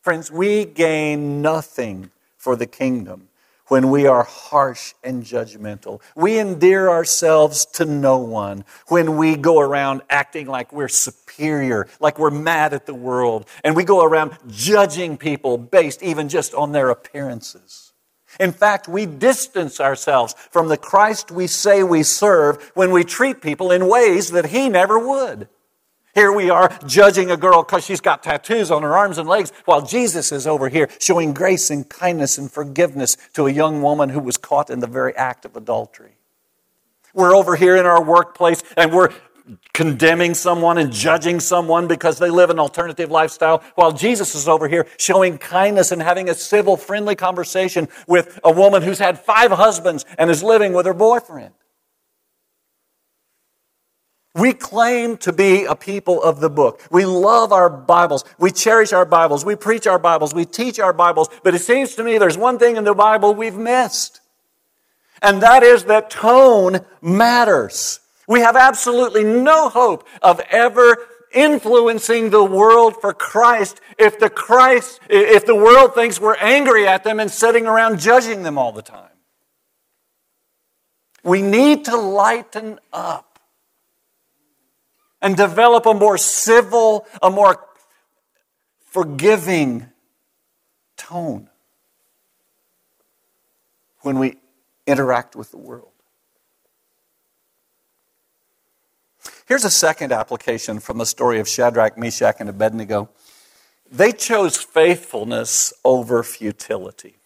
Friends, 0.00 0.30
we 0.30 0.64
gain 0.64 1.40
nothing 1.42 2.10
for 2.36 2.56
the 2.56 2.66
kingdom 2.66 3.28
when 3.68 3.90
we 3.90 4.06
are 4.06 4.24
harsh 4.24 4.94
and 5.02 5.24
judgmental. 5.24 6.00
We 6.14 6.38
endear 6.38 6.90
ourselves 6.90 7.64
to 7.74 7.84
no 7.84 8.18
one 8.18 8.64
when 8.88 9.16
we 9.16 9.36
go 9.36 9.60
around 9.60 10.02
acting 10.10 10.46
like 10.46 10.72
we're 10.72 10.88
superior, 10.88 11.86
like 12.00 12.18
we're 12.18 12.30
mad 12.30 12.74
at 12.74 12.86
the 12.86 12.94
world, 12.94 13.46
and 13.62 13.74
we 13.74 13.84
go 13.84 14.04
around 14.04 14.36
judging 14.48 15.16
people 15.16 15.56
based 15.56 16.02
even 16.02 16.28
just 16.28 16.52
on 16.54 16.72
their 16.72 16.90
appearances. 16.90 17.92
In 18.40 18.52
fact, 18.52 18.88
we 18.88 19.06
distance 19.06 19.80
ourselves 19.80 20.34
from 20.50 20.68
the 20.68 20.76
Christ 20.76 21.30
we 21.30 21.46
say 21.46 21.82
we 21.82 22.02
serve 22.02 22.72
when 22.74 22.90
we 22.90 23.04
treat 23.04 23.40
people 23.40 23.70
in 23.70 23.88
ways 23.88 24.32
that 24.32 24.46
He 24.46 24.68
never 24.68 24.98
would. 24.98 25.48
Here 26.14 26.30
we 26.30 26.48
are 26.48 26.76
judging 26.86 27.30
a 27.30 27.36
girl 27.36 27.62
because 27.62 27.84
she's 27.84 28.00
got 28.00 28.22
tattoos 28.22 28.70
on 28.70 28.82
her 28.82 28.96
arms 28.96 29.18
and 29.18 29.28
legs, 29.28 29.52
while 29.64 29.82
Jesus 29.82 30.30
is 30.30 30.46
over 30.46 30.68
here 30.68 30.88
showing 31.00 31.34
grace 31.34 31.70
and 31.70 31.88
kindness 31.88 32.38
and 32.38 32.50
forgiveness 32.50 33.16
to 33.34 33.46
a 33.46 33.52
young 33.52 33.82
woman 33.82 34.10
who 34.10 34.20
was 34.20 34.36
caught 34.36 34.70
in 34.70 34.78
the 34.78 34.86
very 34.86 35.14
act 35.16 35.44
of 35.44 35.56
adultery. 35.56 36.16
We're 37.14 37.34
over 37.34 37.56
here 37.56 37.76
in 37.76 37.84
our 37.86 38.02
workplace 38.02 38.62
and 38.76 38.92
we're 38.92 39.10
condemning 39.72 40.34
someone 40.34 40.78
and 40.78 40.92
judging 40.92 41.38
someone 41.40 41.86
because 41.86 42.18
they 42.18 42.30
live 42.30 42.50
an 42.50 42.58
alternative 42.58 43.10
lifestyle, 43.10 43.62
while 43.74 43.92
Jesus 43.92 44.34
is 44.34 44.48
over 44.48 44.68
here 44.68 44.86
showing 44.98 45.36
kindness 45.36 45.92
and 45.92 46.00
having 46.00 46.30
a 46.30 46.34
civil, 46.34 46.76
friendly 46.76 47.14
conversation 47.14 47.88
with 48.06 48.38
a 48.42 48.52
woman 48.52 48.82
who's 48.82 48.98
had 48.98 49.18
five 49.18 49.50
husbands 49.50 50.04
and 50.16 50.30
is 50.30 50.42
living 50.42 50.72
with 50.72 50.86
her 50.86 50.94
boyfriend. 50.94 51.52
We 54.34 54.52
claim 54.52 55.16
to 55.18 55.32
be 55.32 55.64
a 55.64 55.76
people 55.76 56.20
of 56.20 56.40
the 56.40 56.50
book. 56.50 56.82
We 56.90 57.06
love 57.06 57.52
our 57.52 57.70
Bibles. 57.70 58.24
We 58.36 58.50
cherish 58.50 58.92
our 58.92 59.04
Bibles. 59.04 59.44
We 59.44 59.54
preach 59.54 59.86
our 59.86 59.98
Bibles. 59.98 60.34
We 60.34 60.44
teach 60.44 60.80
our 60.80 60.92
Bibles. 60.92 61.28
But 61.44 61.54
it 61.54 61.60
seems 61.60 61.94
to 61.94 62.02
me 62.02 62.18
there's 62.18 62.36
one 62.36 62.58
thing 62.58 62.76
in 62.76 62.82
the 62.82 62.94
Bible 62.94 63.34
we've 63.34 63.56
missed. 63.56 64.20
And 65.22 65.40
that 65.42 65.62
is 65.62 65.84
that 65.84 66.10
tone 66.10 66.80
matters. 67.00 68.00
We 68.26 68.40
have 68.40 68.56
absolutely 68.56 69.22
no 69.22 69.68
hope 69.68 70.06
of 70.20 70.40
ever 70.50 70.96
influencing 71.32 72.30
the 72.30 72.44
world 72.44 73.00
for 73.00 73.12
Christ 73.12 73.80
if 73.98 74.18
the 74.18 74.30
Christ, 74.30 75.00
if 75.08 75.46
the 75.46 75.54
world 75.54 75.94
thinks 75.94 76.20
we're 76.20 76.36
angry 76.36 76.88
at 76.88 77.04
them 77.04 77.20
and 77.20 77.30
sitting 77.30 77.66
around 77.66 78.00
judging 78.00 78.42
them 78.42 78.58
all 78.58 78.72
the 78.72 78.82
time. 78.82 79.10
We 81.22 81.40
need 81.40 81.84
to 81.86 81.96
lighten 81.96 82.80
up 82.92 83.33
and 85.24 85.38
develop 85.38 85.86
a 85.86 85.94
more 85.94 86.18
civil, 86.18 87.06
a 87.22 87.30
more 87.30 87.66
forgiving 88.84 89.86
tone 90.98 91.48
when 94.02 94.18
we 94.18 94.36
interact 94.86 95.34
with 95.34 95.50
the 95.50 95.56
world. 95.56 95.88
Here's 99.46 99.64
a 99.64 99.70
second 99.70 100.12
application 100.12 100.78
from 100.78 100.98
the 100.98 101.06
story 101.06 101.40
of 101.40 101.48
Shadrach, 101.48 101.96
Meshach, 101.96 102.36
and 102.38 102.50
Abednego. 102.50 103.08
They 103.90 104.12
chose 104.12 104.58
faithfulness 104.58 105.72
over 105.86 106.22
futility. 106.22 107.16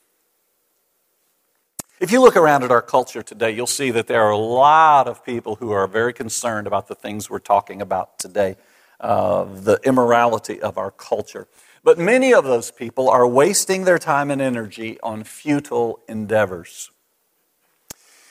If 2.00 2.12
you 2.12 2.20
look 2.20 2.36
around 2.36 2.62
at 2.62 2.70
our 2.70 2.82
culture 2.82 3.24
today, 3.24 3.50
you'll 3.50 3.66
see 3.66 3.90
that 3.90 4.06
there 4.06 4.22
are 4.22 4.30
a 4.30 4.38
lot 4.38 5.08
of 5.08 5.24
people 5.24 5.56
who 5.56 5.72
are 5.72 5.88
very 5.88 6.12
concerned 6.12 6.68
about 6.68 6.86
the 6.86 6.94
things 6.94 7.28
we're 7.28 7.40
talking 7.40 7.82
about 7.82 8.20
today, 8.20 8.54
uh, 9.00 9.42
the 9.42 9.80
immorality 9.82 10.62
of 10.62 10.78
our 10.78 10.92
culture. 10.92 11.48
But 11.82 11.98
many 11.98 12.32
of 12.32 12.44
those 12.44 12.70
people 12.70 13.10
are 13.10 13.26
wasting 13.26 13.84
their 13.84 13.98
time 13.98 14.30
and 14.30 14.40
energy 14.40 15.00
on 15.02 15.24
futile 15.24 15.98
endeavors. 16.08 16.92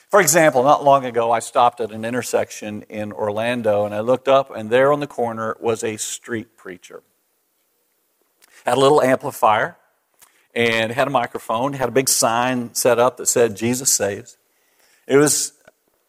For 0.08 0.22
example, 0.22 0.62
not 0.62 0.82
long 0.82 1.04
ago, 1.04 1.30
I 1.30 1.40
stopped 1.40 1.82
at 1.82 1.90
an 1.90 2.06
intersection 2.06 2.84
in 2.88 3.12
Orlando 3.12 3.84
and 3.84 3.94
I 3.94 4.00
looked 4.00 4.28
up, 4.28 4.50
and 4.50 4.70
there 4.70 4.94
on 4.94 5.00
the 5.00 5.06
corner 5.06 5.58
was 5.60 5.84
a 5.84 5.98
street 5.98 6.56
preacher. 6.56 7.02
Had 8.64 8.78
a 8.78 8.80
little 8.80 9.02
amplifier, 9.02 9.76
and 10.54 10.92
had 10.92 11.06
a 11.06 11.10
microphone, 11.10 11.74
had 11.74 11.88
a 11.88 11.92
big 11.92 12.08
sign 12.08 12.74
set 12.74 12.98
up 12.98 13.16
that 13.18 13.26
said, 13.26 13.56
Jesus 13.56 13.90
saves. 13.90 14.36
It 15.06 15.16
was 15.16 15.52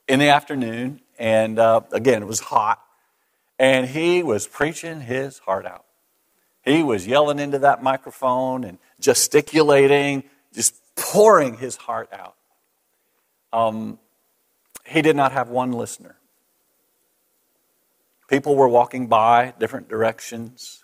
in 0.08 0.19
the 0.19 0.29
afternoon, 0.29 1.01
and 1.17 1.60
uh, 1.60 1.81
again, 1.91 2.22
it 2.22 2.27
was 2.27 2.39
hot, 2.39 2.81
and 3.57 3.87
he 3.87 4.24
was 4.24 4.48
preaching 4.48 5.01
his 5.01 5.40
heart 5.40 5.66
out. 5.66 5.85
He 6.64 6.83
was 6.83 7.07
yelling 7.07 7.40
into 7.40 7.59
that 7.59 7.81
microphone 7.81 8.64
and 8.64 8.77
gesticulating, 9.00 10.24
just 10.53 10.75
pouring 10.96 11.57
his 11.57 11.75
heart 11.75 12.09
out. 12.11 12.35
Um, 13.53 14.00
he 14.85 15.01
did 15.01 15.16
not 15.16 15.31
have 15.31 15.50
one 15.50 15.72
listener. 15.72 16.16
People 18.27 18.55
were 18.55 18.68
walking 18.68 19.07
by 19.07 19.53
different 19.59 19.90
directions. 19.90 20.83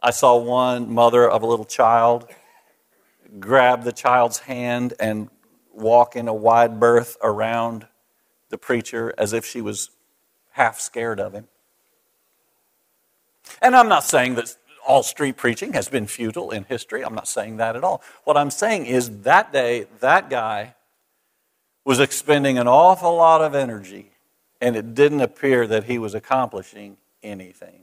I 0.00 0.10
saw 0.10 0.36
one 0.36 0.92
mother 0.92 1.28
of 1.28 1.42
a 1.42 1.46
little 1.46 1.64
child 1.64 2.28
grab 3.38 3.84
the 3.84 3.92
child's 3.92 4.40
hand 4.40 4.94
and 4.98 5.28
walk 5.72 6.16
in 6.16 6.28
a 6.28 6.34
wide 6.34 6.80
berth 6.80 7.16
around 7.22 7.86
the 8.48 8.58
preacher 8.58 9.12
as 9.18 9.32
if 9.32 9.44
she 9.44 9.60
was 9.60 9.90
half 10.52 10.80
scared 10.80 11.20
of 11.20 11.32
him. 11.32 11.48
And 13.60 13.76
I'm 13.76 13.88
not 13.88 14.04
saying 14.04 14.34
that 14.36 14.56
all 14.86 15.02
street 15.02 15.36
preaching 15.36 15.72
has 15.72 15.88
been 15.88 16.06
futile 16.06 16.50
in 16.50 16.64
history. 16.64 17.04
I'm 17.04 17.14
not 17.14 17.28
saying 17.28 17.56
that 17.58 17.76
at 17.76 17.84
all. 17.84 18.02
What 18.24 18.36
I'm 18.36 18.50
saying 18.50 18.86
is 18.86 19.22
that 19.22 19.52
day, 19.52 19.86
that 20.00 20.30
guy 20.30 20.74
was 21.84 22.00
expending 22.00 22.58
an 22.58 22.68
awful 22.68 23.14
lot 23.14 23.42
of 23.42 23.54
energy, 23.54 24.12
and 24.60 24.76
it 24.76 24.94
didn't 24.94 25.20
appear 25.20 25.66
that 25.66 25.84
he 25.84 25.98
was 25.98 26.14
accomplishing 26.14 26.96
anything. 27.22 27.82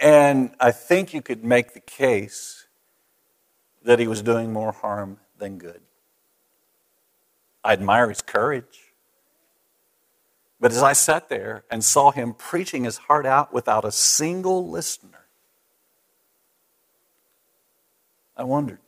And 0.00 0.52
I 0.60 0.70
think 0.70 1.12
you 1.14 1.22
could 1.22 1.44
make 1.44 1.74
the 1.74 1.80
case 1.80 2.57
that 3.88 3.98
he 3.98 4.06
was 4.06 4.20
doing 4.20 4.52
more 4.52 4.72
harm 4.72 5.16
than 5.38 5.56
good. 5.56 5.80
I 7.64 7.72
admire 7.72 8.10
his 8.10 8.20
courage. 8.20 8.92
But 10.60 10.72
as 10.72 10.82
I 10.82 10.92
sat 10.92 11.30
there 11.30 11.64
and 11.70 11.82
saw 11.82 12.10
him 12.10 12.34
preaching 12.34 12.84
his 12.84 12.98
heart 12.98 13.24
out 13.24 13.50
without 13.50 13.86
a 13.86 13.90
single 13.90 14.68
listener, 14.68 15.24
I 18.36 18.44
wondered. 18.44 18.80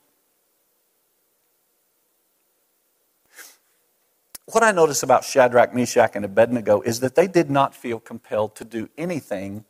What 4.45 4.61
I 4.61 4.71
notice 4.71 5.01
about 5.01 5.23
Shadrach, 5.23 5.73
Meshach, 5.73 6.11
and 6.13 6.23
Abednego 6.23 6.81
is 6.81 6.99
that 6.99 7.15
they 7.15 7.27
did 7.27 7.49
not 7.49 7.73
feel 7.73 7.99
compelled 7.99 8.55
to 8.57 8.63
do 8.63 8.87
anything 8.99 9.65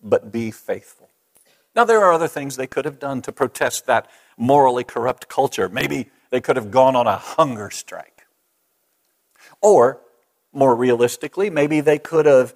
but 0.00 0.30
be 0.30 0.52
faithful. 0.52 1.08
Now, 1.74 1.84
there 1.84 2.04
are 2.04 2.12
other 2.12 2.28
things 2.28 2.54
they 2.54 2.68
could 2.68 2.84
have 2.84 3.00
done 3.00 3.20
to 3.22 3.32
protest 3.32 3.86
that 3.86 4.08
morally 4.36 4.84
corrupt 4.84 5.28
culture. 5.28 5.68
Maybe 5.68 6.10
they 6.30 6.40
could 6.40 6.56
have 6.56 6.70
gone 6.70 6.96
on 6.96 7.06
a 7.06 7.16
hunger 7.16 7.70
strike. 7.70 8.26
Or, 9.60 10.00
more 10.52 10.74
realistically, 10.74 11.50
maybe 11.50 11.80
they 11.80 11.98
could 11.98 12.26
have 12.26 12.54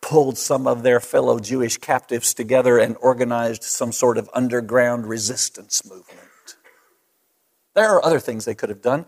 pulled 0.00 0.38
some 0.38 0.66
of 0.66 0.82
their 0.82 1.00
fellow 1.00 1.38
Jewish 1.38 1.76
captives 1.78 2.32
together 2.34 2.78
and 2.78 2.96
organized 3.00 3.64
some 3.64 3.92
sort 3.92 4.18
of 4.18 4.30
underground 4.32 5.06
resistance 5.06 5.84
movement. 5.84 6.56
There 7.74 7.88
are 7.88 8.04
other 8.04 8.20
things 8.20 8.44
they 8.44 8.54
could 8.54 8.68
have 8.68 8.82
done, 8.82 9.06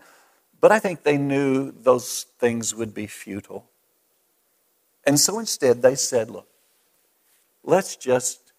but 0.59 0.71
I 0.71 0.79
think 0.79 1.03
they 1.03 1.17
knew 1.17 1.71
those 1.71 2.25
things 2.39 2.75
would 2.75 2.93
be 2.93 3.07
futile. 3.07 3.69
And 5.05 5.19
so 5.19 5.39
instead, 5.39 5.81
they 5.81 5.95
said, 5.95 6.29
look, 6.29 6.47
let's 7.63 7.95
just 7.95 8.53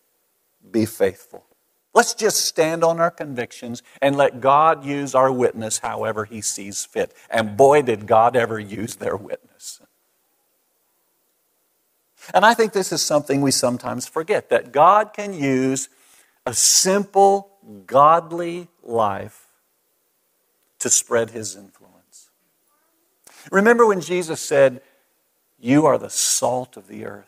be 0.70 0.87
faithful. 0.87 1.46
Let's 1.94 2.14
just 2.14 2.46
stand 2.46 2.83
on 2.83 3.00
our 3.00 3.11
convictions 3.11 3.83
and 4.00 4.16
let 4.16 4.40
God 4.40 4.85
use 4.85 5.14
our 5.14 5.31
witness 5.31 5.78
however 5.78 6.24
He 6.24 6.40
sees 6.40 6.85
fit. 6.85 7.14
And 7.28 7.57
boy, 7.57 7.83
did 7.83 8.07
God 8.07 8.35
ever 8.35 8.59
use 8.59 8.96
their 8.96 9.16
witness. 9.16 9.81
And 12.33 12.46
I 12.46 12.55
think 12.55 12.72
this 12.72 12.92
is 12.92 13.02
something 13.02 13.40
we 13.40 13.50
sometimes 13.50 14.07
forget 14.07 14.48
that 14.48 14.72
God 14.72 15.12
can 15.12 15.35
use 15.35 15.88
a 16.46 16.55
simple, 16.55 17.50
godly 17.87 18.68
life 18.83 19.48
to 20.78 20.88
spread 20.88 21.31
His 21.31 21.57
influence. 21.57 22.31
Remember 23.50 23.85
when 23.87 24.00
Jesus 24.00 24.40
said, 24.40 24.81
You 25.61 25.85
are 25.85 25.98
the 25.98 26.11
salt 26.11 26.76
of 26.76 26.87
the 26.87 27.05
earth? 27.05 27.26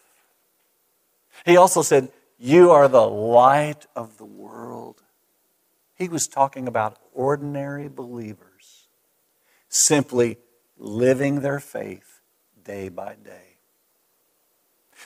He 1.45 1.57
also 1.57 1.83
said, 1.83 2.11
you 2.39 2.71
are 2.71 2.89
the 2.89 3.09
light 3.09 3.87
of 3.95 4.19
the 4.19 4.25
world. 4.25 5.03
He 5.97 6.09
was 6.09 6.27
talking 6.27 6.67
about 6.67 6.99
ordinary 7.13 7.89
believers 7.89 8.89
simply 9.69 10.39
living 10.79 11.41
their 11.41 11.61
faith 11.61 12.21
day 12.63 12.89
by 12.89 13.17
day. 13.23 13.59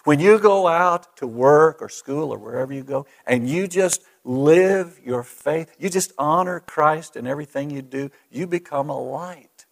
When 0.04 0.20
you 0.20 0.38
go 0.38 0.68
out 0.68 1.16
to 1.16 1.26
work 1.26 1.82
or 1.82 1.88
school 1.88 2.32
or 2.32 2.38
wherever 2.38 2.72
you 2.72 2.82
go 2.82 3.06
and 3.26 3.48
you 3.48 3.66
just 3.66 4.02
live 4.24 5.00
your 5.04 5.22
faith, 5.22 5.74
you 5.78 5.90
just 5.90 6.12
honor 6.18 6.60
Christ 6.60 7.16
in 7.16 7.26
everything 7.26 7.70
you 7.70 7.82
do, 7.82 8.10
you 8.30 8.46
become 8.46 8.90
a 8.90 8.98
light 8.98 9.66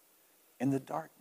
in 0.59 0.71
the 0.71 0.81
darkness. 0.81 1.15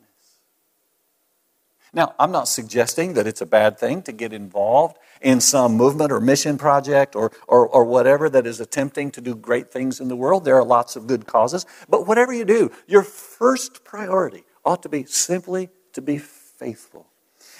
Now, 1.96 2.14
I'm 2.20 2.32
not 2.32 2.50
suggesting 2.50 3.14
that 3.14 3.26
it's 3.26 3.40
a 3.40 3.46
bad 3.46 3.80
thing 3.80 4.04
to 4.04 4.12
get 4.12 4.34
involved 4.34 4.98
in 5.22 5.40
some 5.40 5.76
movement 5.76 6.12
or 6.12 6.20
mission 6.20 6.58
project 6.58 7.16
or, 7.16 7.32
or, 7.48 7.66
or, 7.70 7.86
whatever 7.86 8.30
that 8.30 8.46
is 8.46 8.60
attempting 8.60 9.12
to 9.12 9.22
do 9.22 9.34
great 9.34 9.72
things 9.72 10.02
in 10.02 10.10
the 10.10 10.16
world. 10.16 10.44
There 10.44 10.58
are 10.58 10.64
lots 10.66 10.98
of 10.98 11.08
good 11.08 11.26
causes. 11.26 11.66
But 11.88 12.06
whatever 12.06 12.34
you 12.34 12.44
do, 12.44 12.70
your 12.86 13.02
first 13.02 13.86
priority 13.86 14.44
ought 14.66 14.84
to 14.84 14.90
be 14.90 15.06
simply 15.06 15.70
to 15.94 16.02
be 16.02 16.18
faithful. 16.18 17.08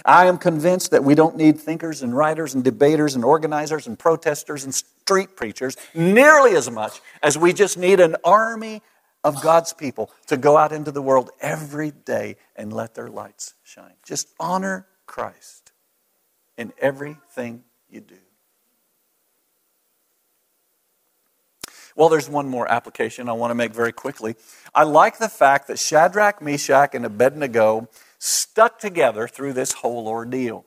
I 0.04 0.26
am 0.26 0.38
convinced 0.38 0.92
that 0.92 1.06
we 1.06 1.16
don't 1.16 1.38
need 1.38 1.58
thinkers 1.58 2.02
and 2.02 2.16
writers 2.16 2.54
and 2.54 2.62
debaters 2.62 3.16
and 3.16 3.24
organizers 3.24 3.88
and 3.88 3.98
protesters 3.98 4.66
and 4.66 4.76
street 4.76 5.38
preachers 5.38 5.78
nearly 5.94 6.58
as 6.58 6.70
much 6.70 7.00
as 7.24 7.38
we 7.38 7.54
just 7.54 7.78
need 7.78 8.02
an 8.02 8.18
army 8.26 8.82
of 9.26 9.42
God's 9.42 9.74
people 9.74 10.12
to 10.28 10.38
go 10.38 10.56
out 10.56 10.72
into 10.72 10.92
the 10.92 11.02
world 11.02 11.32
every 11.42 11.90
day 11.90 12.38
and 12.56 12.72
let 12.72 12.94
their 12.94 13.10
lights 13.10 13.56
shine. 13.64 13.96
Just 14.06 14.30
honor 14.40 14.86
Christ 15.08 15.72
in 16.58 16.72
everything 16.80 17.64
you 17.90 18.02
do. 18.02 18.16
Well, 21.96 22.10
there's 22.10 22.30
one 22.30 22.48
more 22.48 22.72
application 22.72 23.28
I 23.28 23.34
want 23.34 23.50
to 23.50 23.56
make 23.56 23.74
very 23.74 23.94
quickly. 23.94 24.36
I 24.76 24.84
like 24.84 25.18
the 25.18 25.30
fact 25.30 25.68
that 25.70 25.80
Shadrach, 25.80 26.40
Meshach, 26.40 26.94
and 26.94 27.04
Abednego 27.04 27.90
stuck 28.20 28.78
together 28.78 29.28
through 29.28 29.54
this 29.54 29.72
whole 29.72 30.08
ordeal. 30.08 30.66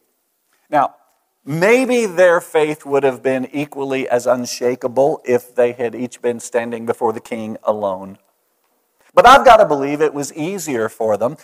Now, 0.69 0.97
maybe 1.45 2.07
their 2.07 2.41
faith 2.41 2.85
would 2.85 3.05
have 3.05 3.23
been 3.23 3.49
equally 3.53 4.09
as 4.09 4.27
unshakable 4.27 5.21
if 5.25 5.55
they 5.55 5.73
had 5.73 5.95
each 5.95 6.21
been 6.21 6.41
standing 6.41 6.87
before 6.87 7.13
the 7.13 7.21
king 7.21 7.57
alone. 7.63 8.19
But 9.15 9.27
I've 9.27 9.45
got 9.45 9.59
to 9.59 9.67
believe 9.67 10.01
it 10.01 10.15
was 10.15 10.33
easier 10.35 10.89
for 10.89 11.17
them, 11.17 11.37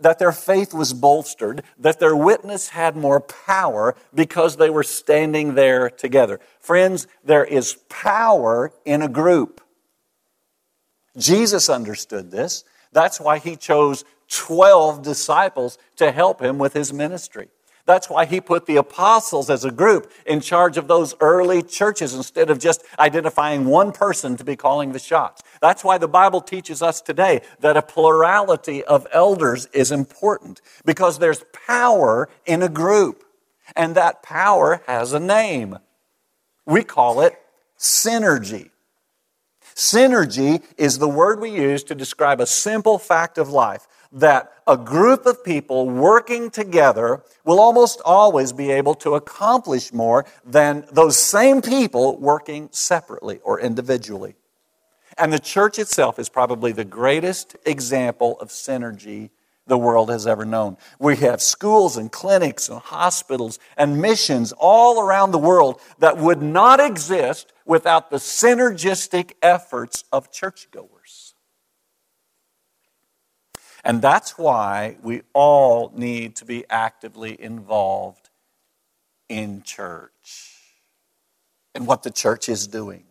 that 0.00 0.18
their 0.18 0.32
faith 0.32 0.74
was 0.74 0.92
bolstered, 0.92 1.62
that 1.78 1.98
their 1.98 2.14
witness 2.14 2.68
had 2.68 2.96
more 2.96 3.20
power 3.20 3.96
because 4.14 4.56
they 4.56 4.70
were 4.70 4.82
standing 4.82 5.54
there 5.54 5.88
together. 5.88 6.40
Friends, 6.60 7.06
there 7.24 7.44
is 7.44 7.78
power 7.88 8.72
in 8.84 9.02
a 9.02 9.08
group. 9.08 9.60
Jesus 11.16 11.68
understood 11.68 12.30
this. 12.30 12.64
That's 12.92 13.20
why 13.20 13.38
he 13.38 13.56
chose 13.56 14.04
12 14.28 15.02
disciples 15.02 15.78
to 15.96 16.12
help 16.12 16.40
him 16.40 16.58
with 16.58 16.74
his 16.74 16.92
ministry. 16.92 17.48
That's 17.88 18.10
why 18.10 18.26
he 18.26 18.42
put 18.42 18.66
the 18.66 18.76
apostles 18.76 19.48
as 19.48 19.64
a 19.64 19.70
group 19.70 20.12
in 20.26 20.42
charge 20.42 20.76
of 20.76 20.88
those 20.88 21.14
early 21.20 21.62
churches 21.62 22.12
instead 22.12 22.50
of 22.50 22.58
just 22.58 22.84
identifying 22.98 23.64
one 23.64 23.92
person 23.92 24.36
to 24.36 24.44
be 24.44 24.56
calling 24.56 24.92
the 24.92 24.98
shots. 24.98 25.42
That's 25.62 25.82
why 25.82 25.96
the 25.96 26.06
Bible 26.06 26.42
teaches 26.42 26.82
us 26.82 27.00
today 27.00 27.40
that 27.60 27.78
a 27.78 27.82
plurality 27.82 28.84
of 28.84 29.06
elders 29.10 29.68
is 29.72 29.90
important 29.90 30.60
because 30.84 31.18
there's 31.18 31.46
power 31.66 32.28
in 32.44 32.62
a 32.62 32.68
group. 32.68 33.24
And 33.74 33.94
that 33.94 34.22
power 34.22 34.82
has 34.86 35.14
a 35.14 35.20
name. 35.20 35.78
We 36.66 36.84
call 36.84 37.22
it 37.22 37.40
synergy. 37.78 38.68
Synergy 39.74 40.62
is 40.76 40.98
the 40.98 41.08
word 41.08 41.40
we 41.40 41.52
use 41.52 41.84
to 41.84 41.94
describe 41.94 42.42
a 42.42 42.46
simple 42.46 42.98
fact 42.98 43.38
of 43.38 43.48
life 43.48 43.88
that 44.12 44.52
a 44.66 44.76
group 44.76 45.26
of 45.26 45.44
people 45.44 45.88
working 45.88 46.50
together 46.50 47.22
will 47.44 47.60
almost 47.60 48.00
always 48.04 48.52
be 48.52 48.70
able 48.70 48.94
to 48.94 49.14
accomplish 49.14 49.92
more 49.92 50.24
than 50.44 50.86
those 50.92 51.16
same 51.16 51.60
people 51.60 52.18
working 52.18 52.68
separately 52.72 53.40
or 53.44 53.60
individually. 53.60 54.34
And 55.18 55.32
the 55.32 55.38
church 55.38 55.78
itself 55.78 56.18
is 56.18 56.28
probably 56.28 56.72
the 56.72 56.84
greatest 56.84 57.56
example 57.66 58.38
of 58.40 58.48
synergy 58.48 59.30
the 59.66 59.78
world 59.78 60.10
has 60.10 60.26
ever 60.26 60.44
known. 60.44 60.76
We 60.98 61.16
have 61.16 61.42
schools 61.42 61.96
and 61.96 62.10
clinics 62.10 62.68
and 62.68 62.80
hospitals 62.80 63.58
and 63.76 64.00
missions 64.00 64.52
all 64.56 65.00
around 65.00 65.30
the 65.30 65.38
world 65.38 65.80
that 65.98 66.16
would 66.16 66.42
not 66.42 66.80
exist 66.80 67.52
without 67.66 68.10
the 68.10 68.16
synergistic 68.16 69.32
efforts 69.42 70.04
of 70.10 70.32
churchgoers. 70.32 70.97
And 73.88 74.02
that's 74.02 74.36
why 74.36 74.98
we 75.02 75.22
all 75.32 75.90
need 75.96 76.36
to 76.36 76.44
be 76.44 76.66
actively 76.68 77.40
involved 77.40 78.28
in 79.30 79.62
church 79.62 80.56
and 81.74 81.86
what 81.86 82.02
the 82.02 82.10
church 82.10 82.50
is 82.50 82.66
doing. 82.66 83.04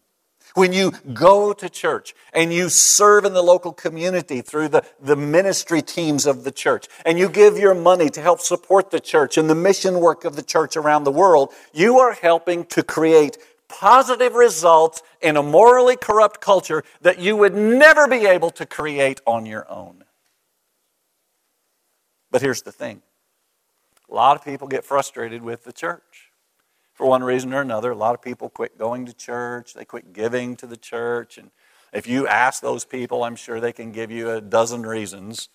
When 0.54 0.74
you 0.74 0.92
go 1.16 1.52
to 1.52 1.68
church 1.68 2.14
and 2.32 2.54
you 2.54 2.70
serve 2.70 3.26
in 3.26 3.34
the 3.34 3.42
local 3.42 3.74
community 3.74 4.42
through 4.42 4.68
the, 4.68 4.84
the 5.02 5.16
ministry 5.16 5.82
teams 5.82 6.28
of 6.28 6.44
the 6.44 6.52
church, 6.52 6.88
and 7.06 7.18
you 7.18 7.28
give 7.28 7.58
your 7.58 7.74
money 7.74 8.10
to 8.10 8.22
help 8.22 8.40
support 8.40 8.92
the 8.92 9.00
church 9.00 9.36
and 9.36 9.50
the 9.50 9.56
mission 9.56 10.00
work 10.00 10.26
of 10.26 10.36
the 10.36 10.44
church 10.44 10.78
around 10.78 11.06
the 11.06 11.12
world, 11.12 11.52
you 11.74 11.98
are 11.98 12.14
helping 12.14 12.66
to 12.66 12.84
create 12.84 13.40
positive 13.68 14.36
results 14.36 15.02
in 15.22 15.38
a 15.38 15.44
morally 15.44 15.96
corrupt 15.96 16.40
culture 16.40 16.84
that 17.02 17.18
you 17.18 17.36
would 17.36 17.56
never 17.56 18.08
be 18.08 18.28
able 18.28 18.52
to 18.52 18.66
create 18.68 19.22
on 19.26 19.48
your 19.48 19.68
own. 19.72 20.04
But 22.32 22.42
here's 22.42 22.62
the 22.62 22.72
thing 22.72 23.02
a 24.10 24.14
lot 24.14 24.38
of 24.38 24.46
people 24.46 24.68
get 24.68 24.86
frustrated 24.86 25.42
with 25.42 25.64
the 25.64 25.74
church. 25.74 26.32
For 26.94 27.06
one 27.06 27.24
reason 27.24 27.54
or 27.54 27.62
another, 27.62 27.92
a 27.92 27.96
lot 27.96 28.16
of 28.16 28.22
people 28.24 28.50
quit 28.50 28.78
going 28.78 29.06
to 29.06 29.14
church, 29.14 29.74
they 29.74 29.86
quit 29.86 30.14
giving 30.14 30.56
to 30.58 30.66
the 30.66 30.78
church. 30.78 31.38
And 31.38 31.52
if 31.94 32.08
you 32.08 32.28
ask 32.28 32.62
those 32.62 32.86
people, 32.86 33.24
I'm 33.24 33.36
sure 33.36 33.60
they 33.60 33.72
can 33.72 33.92
give 33.92 34.10
you 34.10 34.32
a 34.32 34.42
dozen 34.42 34.84
reasons 34.84 35.50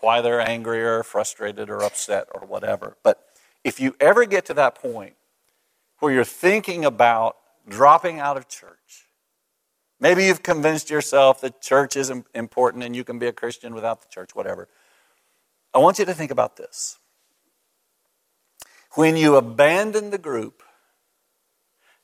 why 0.00 0.20
they're 0.20 0.40
angry 0.40 0.82
or 0.82 1.02
frustrated 1.02 1.70
or 1.70 1.82
upset 1.82 2.28
or 2.32 2.46
whatever. 2.46 2.96
But 3.02 3.24
if 3.64 3.80
you 3.80 3.96
ever 4.00 4.26
get 4.26 4.44
to 4.46 4.54
that 4.54 4.74
point 4.74 5.14
where 6.00 6.12
you're 6.12 6.24
thinking 6.24 6.84
about 6.84 7.36
dropping 7.68 8.18
out 8.18 8.36
of 8.36 8.48
church, 8.48 9.08
maybe 10.00 10.26
you've 10.26 10.42
convinced 10.42 10.90
yourself 10.90 11.40
that 11.40 11.62
church 11.62 11.96
is 11.96 12.12
important 12.34 12.82
and 12.82 12.94
you 12.94 13.04
can 13.04 13.18
be 13.18 13.28
a 13.28 13.32
Christian 13.32 13.74
without 13.74 14.02
the 14.02 14.08
church, 14.08 14.34
whatever. 14.34 14.68
I 15.74 15.78
want 15.78 15.98
you 15.98 16.04
to 16.04 16.14
think 16.14 16.30
about 16.30 16.56
this. 16.56 16.98
When 18.94 19.16
you 19.16 19.36
abandon 19.36 20.10
the 20.10 20.18
group, 20.18 20.62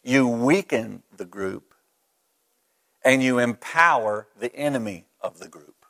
you 0.02 0.26
weaken 0.26 1.02
the 1.14 1.26
group 1.26 1.74
and 3.04 3.22
you 3.22 3.38
empower 3.38 4.28
the 4.38 4.54
enemy 4.56 5.04
of 5.20 5.38
the 5.38 5.48
group. 5.48 5.84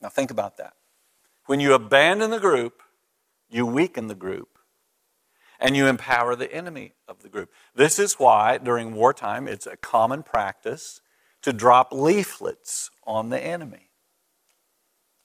Now, 0.00 0.08
think 0.08 0.30
about 0.30 0.56
that. 0.58 0.74
When 1.46 1.58
you 1.58 1.74
abandon 1.74 2.30
the 2.30 2.38
group, 2.38 2.80
you 3.50 3.66
weaken 3.66 4.06
the 4.06 4.14
group 4.14 4.58
and 5.58 5.76
you 5.76 5.88
empower 5.88 6.36
the 6.36 6.52
enemy 6.52 6.92
of 7.08 7.22
the 7.22 7.28
group. 7.28 7.50
This 7.74 7.98
is 7.98 8.14
why, 8.14 8.56
during 8.56 8.94
wartime, 8.94 9.48
it's 9.48 9.66
a 9.66 9.76
common 9.76 10.22
practice 10.22 11.00
to 11.42 11.52
drop 11.52 11.92
leaflets 11.92 12.90
on 13.04 13.30
the 13.30 13.40
enemy 13.40 13.89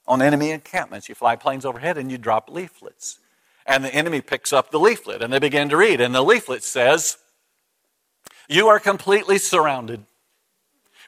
on 0.07 0.21
enemy 0.21 0.51
encampments. 0.51 1.09
You 1.09 1.15
fly 1.15 1.35
planes 1.35 1.65
overhead 1.65 1.97
and 1.97 2.11
you 2.11 2.17
drop 2.17 2.49
leaflets. 2.49 3.19
And 3.65 3.83
the 3.83 3.93
enemy 3.93 4.21
picks 4.21 4.53
up 4.53 4.71
the 4.71 4.79
leaflet 4.79 5.21
and 5.21 5.33
they 5.33 5.39
begin 5.39 5.69
to 5.69 5.77
read. 5.77 5.99
And 5.99 6.13
the 6.13 6.21
leaflet 6.21 6.63
says, 6.63 7.17
You 8.47 8.67
are 8.67 8.79
completely 8.79 9.37
surrounded. 9.37 10.05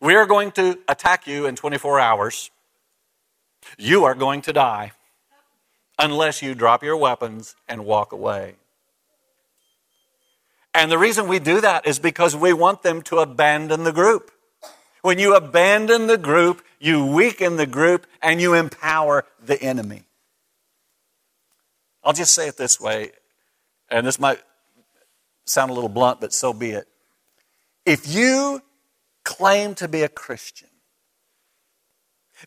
We 0.01 0.15
are 0.15 0.25
going 0.25 0.51
to 0.53 0.79
attack 0.88 1.27
you 1.27 1.45
in 1.45 1.55
24 1.55 1.99
hours. 1.99 2.51
You 3.77 4.05
are 4.05 4.15
going 4.15 4.41
to 4.43 4.53
die 4.53 4.91
unless 5.99 6.41
you 6.41 6.53
drop 6.55 6.83
your 6.83 6.97
weapons 6.97 7.55
and 7.67 7.86
walk 7.86 8.12
away. 8.12 8.55
And 10.73 10.91
the 10.91 10.97
reason 10.97 11.27
we 11.27 11.39
do 11.39 11.60
that 11.62 11.88
is 11.88 11.97
because 11.97 12.36
we 12.36 12.53
want 12.53 12.83
them 12.83 13.01
to 13.03 13.17
abandon 13.17 13.83
the 13.83 13.91
group. 13.91 14.31
When 15.01 15.19
you 15.19 15.36
abandon 15.36 16.07
the 16.07 16.17
group, 16.17 16.63
you 16.79 17.05
weaken 17.05 17.57
the 17.57 17.65
group 17.65 18.07
and 18.21 18.41
you 18.41 18.53
empower 18.53 19.25
the 19.43 19.62
enemy. 19.62 20.03
I'll 22.03 22.13
just 22.13 22.33
say 22.33 22.47
it 22.47 22.57
this 22.57 22.79
way, 22.79 23.12
and 23.89 24.07
this 24.07 24.19
might 24.19 24.39
sound 25.45 25.71
a 25.71 25.73
little 25.73 25.89
blunt, 25.89 26.21
but 26.21 26.33
so 26.33 26.53
be 26.53 26.71
it. 26.71 26.88
If 27.86 28.07
you 28.07 28.62
claim 29.23 29.75
to 29.75 29.88
be 29.88 30.03
a 30.03 30.10
Christian, 30.10 30.69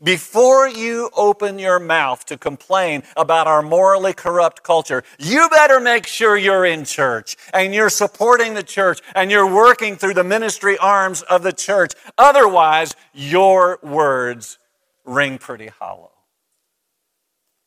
before 0.02 0.68
you 0.68 1.10
open 1.16 1.58
your 1.58 1.78
mouth 1.78 2.24
to 2.26 2.36
complain 2.36 3.02
about 3.16 3.46
our 3.46 3.62
morally 3.62 4.12
corrupt 4.12 4.62
culture, 4.62 5.02
you 5.18 5.48
better 5.50 5.80
make 5.80 6.06
sure 6.06 6.36
you're 6.36 6.64
in 6.64 6.84
church 6.84 7.36
and 7.52 7.74
you're 7.74 7.90
supporting 7.90 8.54
the 8.54 8.62
church 8.62 9.00
and 9.14 9.30
you're 9.30 9.52
working 9.52 9.96
through 9.96 10.14
the 10.14 10.24
ministry 10.24 10.78
arms 10.78 11.22
of 11.22 11.42
the 11.42 11.52
church. 11.52 11.92
Otherwise, 12.16 12.94
your 13.12 13.78
words 13.82 14.58
ring 15.04 15.38
pretty 15.38 15.68
hollow. 15.68 16.12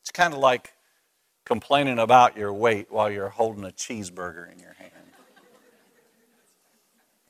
It's 0.01 0.11
kind 0.11 0.33
of 0.33 0.39
like 0.39 0.73
complaining 1.45 1.99
about 1.99 2.37
your 2.37 2.53
weight 2.53 2.87
while 2.89 3.11
you're 3.11 3.29
holding 3.29 3.63
a 3.63 3.71
cheeseburger 3.71 4.51
in 4.51 4.59
your 4.59 4.73
hand. 4.73 4.91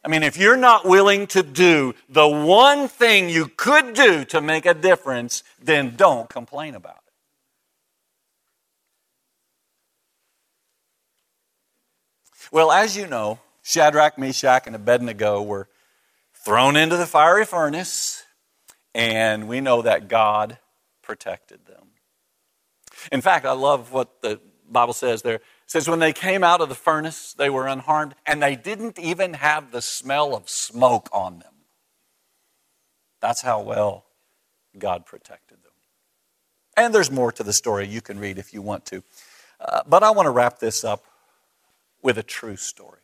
I 0.03 0.09
mean, 0.09 0.23
if 0.23 0.35
you're 0.35 0.57
not 0.57 0.85
willing 0.85 1.27
to 1.27 1.41
do 1.41 1.93
the 2.09 2.27
one 2.27 2.89
thing 2.89 3.29
you 3.29 3.47
could 3.47 3.93
do 3.93 4.25
to 4.25 4.41
make 4.41 4.65
a 4.65 4.73
difference, 4.73 5.43
then 5.61 5.95
don't 5.95 6.29
complain 6.29 6.75
about 6.75 6.97
it. 6.97 6.99
Well, 12.51 12.71
as 12.71 12.97
you 12.97 13.07
know, 13.07 13.39
Shadrach, 13.63 14.17
Meshach, 14.17 14.67
and 14.67 14.75
Abednego 14.75 15.41
were 15.41 15.69
thrown 16.33 16.75
into 16.75 16.97
the 16.97 17.05
fiery 17.05 17.45
furnace, 17.45 18.25
and 18.93 19.47
we 19.47 19.61
know 19.61 19.81
that 19.81 20.09
God 20.09 20.57
protected 21.01 21.65
them. 21.65 21.87
In 23.11 23.21
fact, 23.21 23.45
I 23.45 23.53
love 23.53 23.93
what 23.93 24.21
the 24.21 24.39
Bible 24.69 24.93
says 24.93 25.21
there. 25.21 25.39
Says, 25.65 25.87
when 25.87 25.99
they 25.99 26.13
came 26.13 26.43
out 26.43 26.61
of 26.61 26.69
the 26.69 26.75
furnace, 26.75 27.33
they 27.33 27.49
were 27.49 27.67
unharmed, 27.67 28.15
and 28.25 28.43
they 28.43 28.55
didn't 28.55 28.99
even 28.99 29.33
have 29.35 29.71
the 29.71 29.81
smell 29.81 30.35
of 30.35 30.49
smoke 30.49 31.09
on 31.11 31.39
them. 31.39 31.53
That's 33.21 33.41
how 33.41 33.61
well 33.61 34.05
God 34.77 35.05
protected 35.05 35.63
them. 35.63 35.71
And 36.75 36.93
there's 36.93 37.11
more 37.11 37.31
to 37.31 37.43
the 37.43 37.53
story 37.53 37.87
you 37.87 38.01
can 38.01 38.19
read 38.19 38.37
if 38.37 38.53
you 38.53 38.61
want 38.61 38.85
to. 38.87 39.03
Uh, 39.59 39.81
but 39.87 40.03
I 40.03 40.11
want 40.11 40.25
to 40.25 40.31
wrap 40.31 40.59
this 40.59 40.83
up 40.83 41.05
with 42.01 42.17
a 42.17 42.23
true 42.23 42.57
story. 42.57 42.99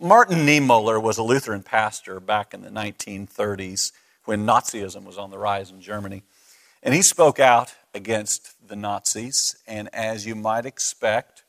Martin 0.00 0.46
Niemöller 0.46 1.00
was 1.00 1.18
a 1.18 1.22
Lutheran 1.22 1.62
pastor 1.62 2.20
back 2.20 2.54
in 2.54 2.62
the 2.62 2.70
1930s 2.70 3.92
when 4.24 4.46
Nazism 4.46 5.04
was 5.04 5.18
on 5.18 5.30
the 5.30 5.38
rise 5.38 5.70
in 5.70 5.80
Germany. 5.80 6.22
And 6.82 6.94
he 6.94 7.02
spoke 7.02 7.40
out 7.40 7.74
against 7.96 8.68
the 8.68 8.76
Nazis, 8.76 9.56
and 9.66 9.88
as 9.92 10.26
you 10.26 10.34
might 10.36 10.66
expect, 10.66 11.44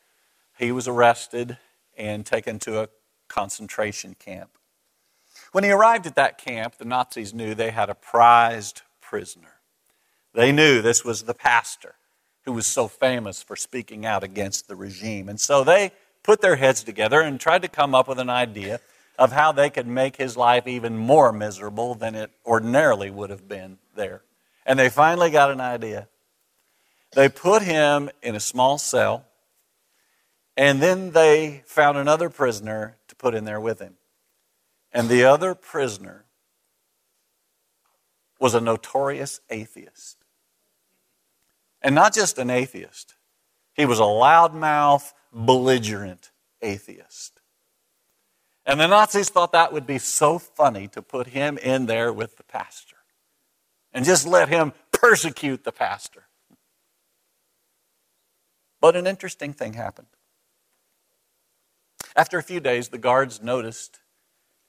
he 0.57 0.71
was 0.71 0.87
arrested 0.87 1.57
and 1.97 2.25
taken 2.25 2.57
to 2.59 2.81
a 2.81 2.89
concentration 3.27 4.15
camp. 4.17 4.51
When 5.51 5.63
he 5.63 5.71
arrived 5.71 6.07
at 6.07 6.15
that 6.15 6.37
camp, 6.37 6.77
the 6.77 6.85
Nazis 6.85 7.33
knew 7.33 7.53
they 7.53 7.71
had 7.71 7.89
a 7.89 7.95
prized 7.95 8.81
prisoner. 9.01 9.59
They 10.33 10.51
knew 10.51 10.81
this 10.81 11.03
was 11.03 11.23
the 11.23 11.33
pastor 11.33 11.95
who 12.45 12.53
was 12.53 12.65
so 12.65 12.87
famous 12.87 13.43
for 13.43 13.55
speaking 13.55 14.05
out 14.05 14.23
against 14.23 14.67
the 14.67 14.75
regime. 14.75 15.27
And 15.29 15.39
so 15.39 15.63
they 15.63 15.91
put 16.23 16.41
their 16.41 16.55
heads 16.55 16.83
together 16.83 17.21
and 17.21 17.39
tried 17.39 17.61
to 17.63 17.67
come 17.67 17.93
up 17.93 18.07
with 18.07 18.19
an 18.19 18.29
idea 18.29 18.79
of 19.17 19.31
how 19.31 19.51
they 19.51 19.69
could 19.69 19.87
make 19.87 20.15
his 20.15 20.37
life 20.37 20.67
even 20.67 20.97
more 20.97 21.31
miserable 21.31 21.95
than 21.95 22.15
it 22.15 22.31
ordinarily 22.45 23.09
would 23.09 23.29
have 23.29 23.47
been 23.47 23.79
there. 23.95 24.21
And 24.65 24.77
they 24.77 24.89
finally 24.89 25.29
got 25.29 25.51
an 25.51 25.61
idea. 25.61 26.07
They 27.13 27.29
put 27.29 27.61
him 27.61 28.09
in 28.21 28.35
a 28.35 28.39
small 28.39 28.77
cell, 28.77 29.25
and 30.55 30.81
then 30.81 31.11
they 31.11 31.63
found 31.65 31.97
another 31.97 32.29
prisoner 32.29 32.97
to 33.07 33.15
put 33.15 33.33
in 33.33 33.45
there 33.45 33.59
with 33.59 33.79
him. 33.79 33.95
And 34.91 35.09
the 35.09 35.23
other 35.23 35.53
prisoner 35.55 36.25
was 38.39 38.53
a 38.53 38.61
notorious 38.61 39.39
atheist. 39.49 40.17
And 41.81 41.95
not 41.95 42.13
just 42.13 42.37
an 42.37 42.49
atheist, 42.49 43.15
he 43.73 43.85
was 43.85 43.99
a 43.99 44.03
loudmouth, 44.03 45.13
belligerent 45.31 46.31
atheist. 46.61 47.39
And 48.65 48.79
the 48.79 48.87
Nazis 48.87 49.29
thought 49.29 49.53
that 49.53 49.71
would 49.71 49.87
be 49.87 49.97
so 49.97 50.39
funny 50.39 50.87
to 50.89 51.01
put 51.01 51.27
him 51.27 51.57
in 51.57 51.85
there 51.85 52.11
with 52.11 52.35
the 52.37 52.43
pastor 52.43 52.97
and 53.93 54.03
just 54.03 54.27
let 54.27 54.49
him 54.49 54.73
persecute 54.91 55.63
the 55.63 55.71
pastor. 55.71 56.26
But 58.79 58.95
an 58.95 59.07
interesting 59.07 59.53
thing 59.53 59.73
happened. 59.73 60.07
After 62.15 62.37
a 62.37 62.43
few 62.43 62.59
days, 62.59 62.89
the 62.89 62.97
guards 62.97 63.41
noticed 63.41 63.99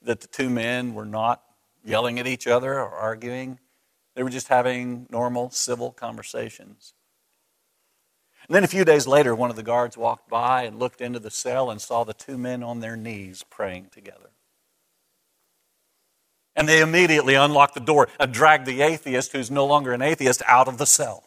that 0.01 0.21
the 0.21 0.27
two 0.27 0.49
men 0.49 0.93
were 0.93 1.05
not 1.05 1.41
yelling 1.83 2.19
at 2.19 2.27
each 2.27 2.47
other 2.47 2.73
or 2.73 2.89
arguing. 2.89 3.59
They 4.15 4.23
were 4.23 4.29
just 4.29 4.47
having 4.47 5.07
normal 5.09 5.49
civil 5.49 5.91
conversations. 5.91 6.93
And 8.47 8.55
then 8.55 8.63
a 8.63 8.67
few 8.67 8.85
days 8.85 9.05
later, 9.05 9.35
one 9.35 9.49
of 9.49 9.55
the 9.55 9.63
guards 9.63 9.97
walked 9.97 10.29
by 10.29 10.63
and 10.63 10.79
looked 10.79 11.01
into 11.01 11.19
the 11.19 11.31
cell 11.31 11.69
and 11.69 11.79
saw 11.79 12.03
the 12.03 12.13
two 12.13 12.37
men 12.37 12.63
on 12.63 12.79
their 12.79 12.95
knees 12.95 13.43
praying 13.49 13.89
together. 13.91 14.31
And 16.55 16.67
they 16.67 16.81
immediately 16.81 17.35
unlocked 17.35 17.75
the 17.75 17.79
door 17.79 18.09
and 18.19 18.33
dragged 18.33 18.65
the 18.65 18.81
atheist, 18.81 19.31
who's 19.31 19.51
no 19.51 19.65
longer 19.65 19.93
an 19.93 20.01
atheist, 20.01 20.41
out 20.47 20.67
of 20.67 20.77
the 20.77 20.85
cell. 20.85 21.23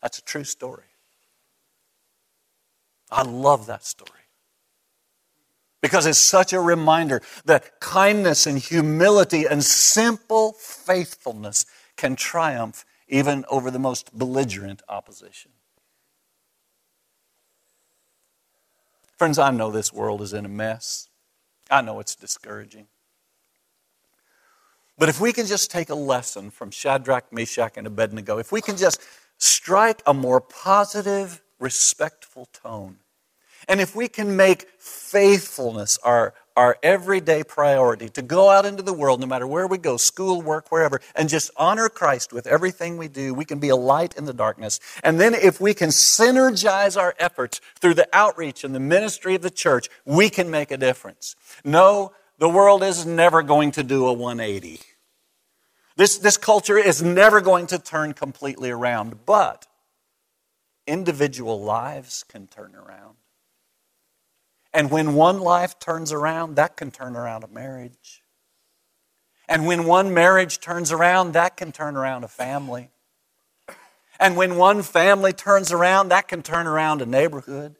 That's 0.00 0.18
a 0.18 0.22
true 0.22 0.44
story. 0.44 0.89
I 3.10 3.22
love 3.22 3.66
that 3.66 3.84
story. 3.84 4.10
Because 5.82 6.06
it's 6.06 6.18
such 6.18 6.52
a 6.52 6.60
reminder 6.60 7.22
that 7.46 7.80
kindness 7.80 8.46
and 8.46 8.58
humility 8.58 9.46
and 9.46 9.64
simple 9.64 10.52
faithfulness 10.52 11.64
can 11.96 12.16
triumph 12.16 12.84
even 13.08 13.44
over 13.48 13.70
the 13.70 13.78
most 13.78 14.16
belligerent 14.16 14.82
opposition. 14.88 15.52
Friends, 19.16 19.38
I 19.38 19.50
know 19.50 19.70
this 19.70 19.92
world 19.92 20.22
is 20.22 20.32
in 20.32 20.44
a 20.44 20.48
mess. 20.48 21.08
I 21.70 21.82
know 21.82 22.00
it's 22.00 22.14
discouraging. 22.14 22.86
But 24.96 25.08
if 25.08 25.20
we 25.20 25.32
can 25.32 25.46
just 25.46 25.70
take 25.70 25.88
a 25.88 25.94
lesson 25.94 26.50
from 26.50 26.70
Shadrach, 26.70 27.32
Meshach, 27.32 27.72
and 27.76 27.86
Abednego, 27.86 28.38
if 28.38 28.52
we 28.52 28.60
can 28.60 28.76
just 28.76 29.00
strike 29.38 30.02
a 30.06 30.12
more 30.12 30.40
positive, 30.40 31.40
respectful 31.60 32.46
tone, 32.46 32.96
and 33.68 33.80
if 33.80 33.94
we 33.94 34.08
can 34.08 34.36
make 34.36 34.68
faithfulness 34.78 35.98
our, 36.02 36.34
our 36.56 36.78
everyday 36.82 37.44
priority 37.44 38.08
to 38.10 38.22
go 38.22 38.48
out 38.48 38.66
into 38.66 38.82
the 38.82 38.92
world, 38.92 39.20
no 39.20 39.26
matter 39.26 39.46
where 39.46 39.66
we 39.66 39.78
go, 39.78 39.96
school, 39.96 40.42
work, 40.42 40.70
wherever, 40.72 41.00
and 41.14 41.28
just 41.28 41.50
honor 41.56 41.88
Christ 41.88 42.32
with 42.32 42.46
everything 42.46 42.96
we 42.96 43.08
do. 43.08 43.34
We 43.34 43.44
can 43.44 43.58
be 43.58 43.68
a 43.68 43.76
light 43.76 44.16
in 44.16 44.24
the 44.24 44.32
darkness. 44.32 44.80
And 45.04 45.20
then 45.20 45.34
if 45.34 45.60
we 45.60 45.74
can 45.74 45.90
synergize 45.90 47.00
our 47.00 47.14
efforts 47.18 47.60
through 47.80 47.94
the 47.94 48.08
outreach 48.12 48.64
and 48.64 48.74
the 48.74 48.80
ministry 48.80 49.34
of 49.34 49.42
the 49.42 49.50
church, 49.50 49.88
we 50.04 50.30
can 50.30 50.50
make 50.50 50.70
a 50.70 50.76
difference. 50.76 51.36
No, 51.64 52.12
the 52.38 52.48
world 52.48 52.82
is 52.82 53.04
never 53.04 53.42
going 53.42 53.72
to 53.72 53.82
do 53.82 54.06
a 54.06 54.12
180. 54.12 54.80
This, 55.96 56.16
this 56.16 56.38
culture 56.38 56.78
is 56.78 57.02
never 57.02 57.42
going 57.42 57.66
to 57.68 57.78
turn 57.78 58.14
completely 58.14 58.70
around, 58.70 59.26
but 59.26 59.66
individual 60.90 61.62
lives 61.62 62.24
can 62.28 62.48
turn 62.48 62.74
around. 62.74 63.16
And 64.74 64.90
when 64.90 65.14
one 65.14 65.38
life 65.38 65.78
turns 65.78 66.12
around, 66.12 66.56
that 66.56 66.76
can 66.76 66.90
turn 66.90 67.16
around 67.16 67.44
a 67.44 67.48
marriage. 67.48 68.22
And 69.48 69.66
when 69.66 69.84
one 69.84 70.12
marriage 70.12 70.60
turns 70.60 70.92
around, 70.92 71.32
that 71.32 71.56
can 71.56 71.72
turn 71.72 71.96
around 71.96 72.24
a 72.24 72.28
family. 72.28 72.90
And 74.18 74.36
when 74.36 74.56
one 74.56 74.82
family 74.82 75.32
turns 75.32 75.72
around, 75.72 76.08
that 76.08 76.28
can 76.28 76.42
turn 76.42 76.66
around 76.66 77.02
a 77.02 77.06
neighborhood. 77.06 77.76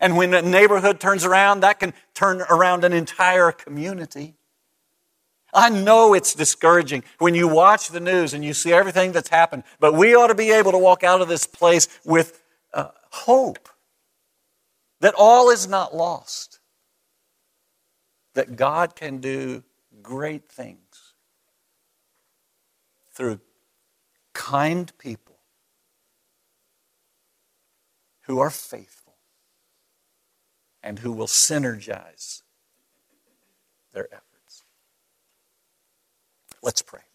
And 0.00 0.16
when 0.16 0.32
a 0.32 0.42
neighborhood 0.42 0.98
turns 0.98 1.24
around, 1.24 1.60
that 1.60 1.78
can 1.78 1.92
turn 2.14 2.40
around 2.50 2.84
an 2.84 2.92
entire 2.92 3.52
community. 3.52 4.34
I 5.52 5.68
know 5.68 6.14
it's 6.14 6.34
discouraging 6.34 7.04
when 7.18 7.34
you 7.34 7.48
watch 7.48 7.88
the 7.88 8.00
news 8.00 8.34
and 8.34 8.44
you 8.44 8.54
see 8.54 8.72
everything 8.72 9.12
that's 9.12 9.28
happened, 9.28 9.64
but 9.78 9.94
we 9.94 10.14
ought 10.14 10.28
to 10.28 10.34
be 10.34 10.50
able 10.50 10.72
to 10.72 10.78
walk 10.78 11.02
out 11.02 11.20
of 11.20 11.28
this 11.28 11.46
place 11.46 11.88
with 12.04 12.42
uh, 12.72 12.88
hope 13.10 13.68
that 15.00 15.14
all 15.16 15.50
is 15.50 15.66
not 15.66 15.94
lost, 15.94 16.60
that 18.34 18.56
God 18.56 18.94
can 18.94 19.18
do 19.18 19.64
great 20.02 20.48
things 20.48 21.14
through 23.12 23.40
kind 24.32 24.96
people 24.98 25.36
who 28.22 28.38
are 28.38 28.50
faithful 28.50 29.16
and 30.82 31.00
who 31.00 31.12
will 31.12 31.26
synergize 31.26 32.42
their 33.92 34.06
efforts. 34.12 34.29
Let's 36.62 36.82
pray. 36.82 37.09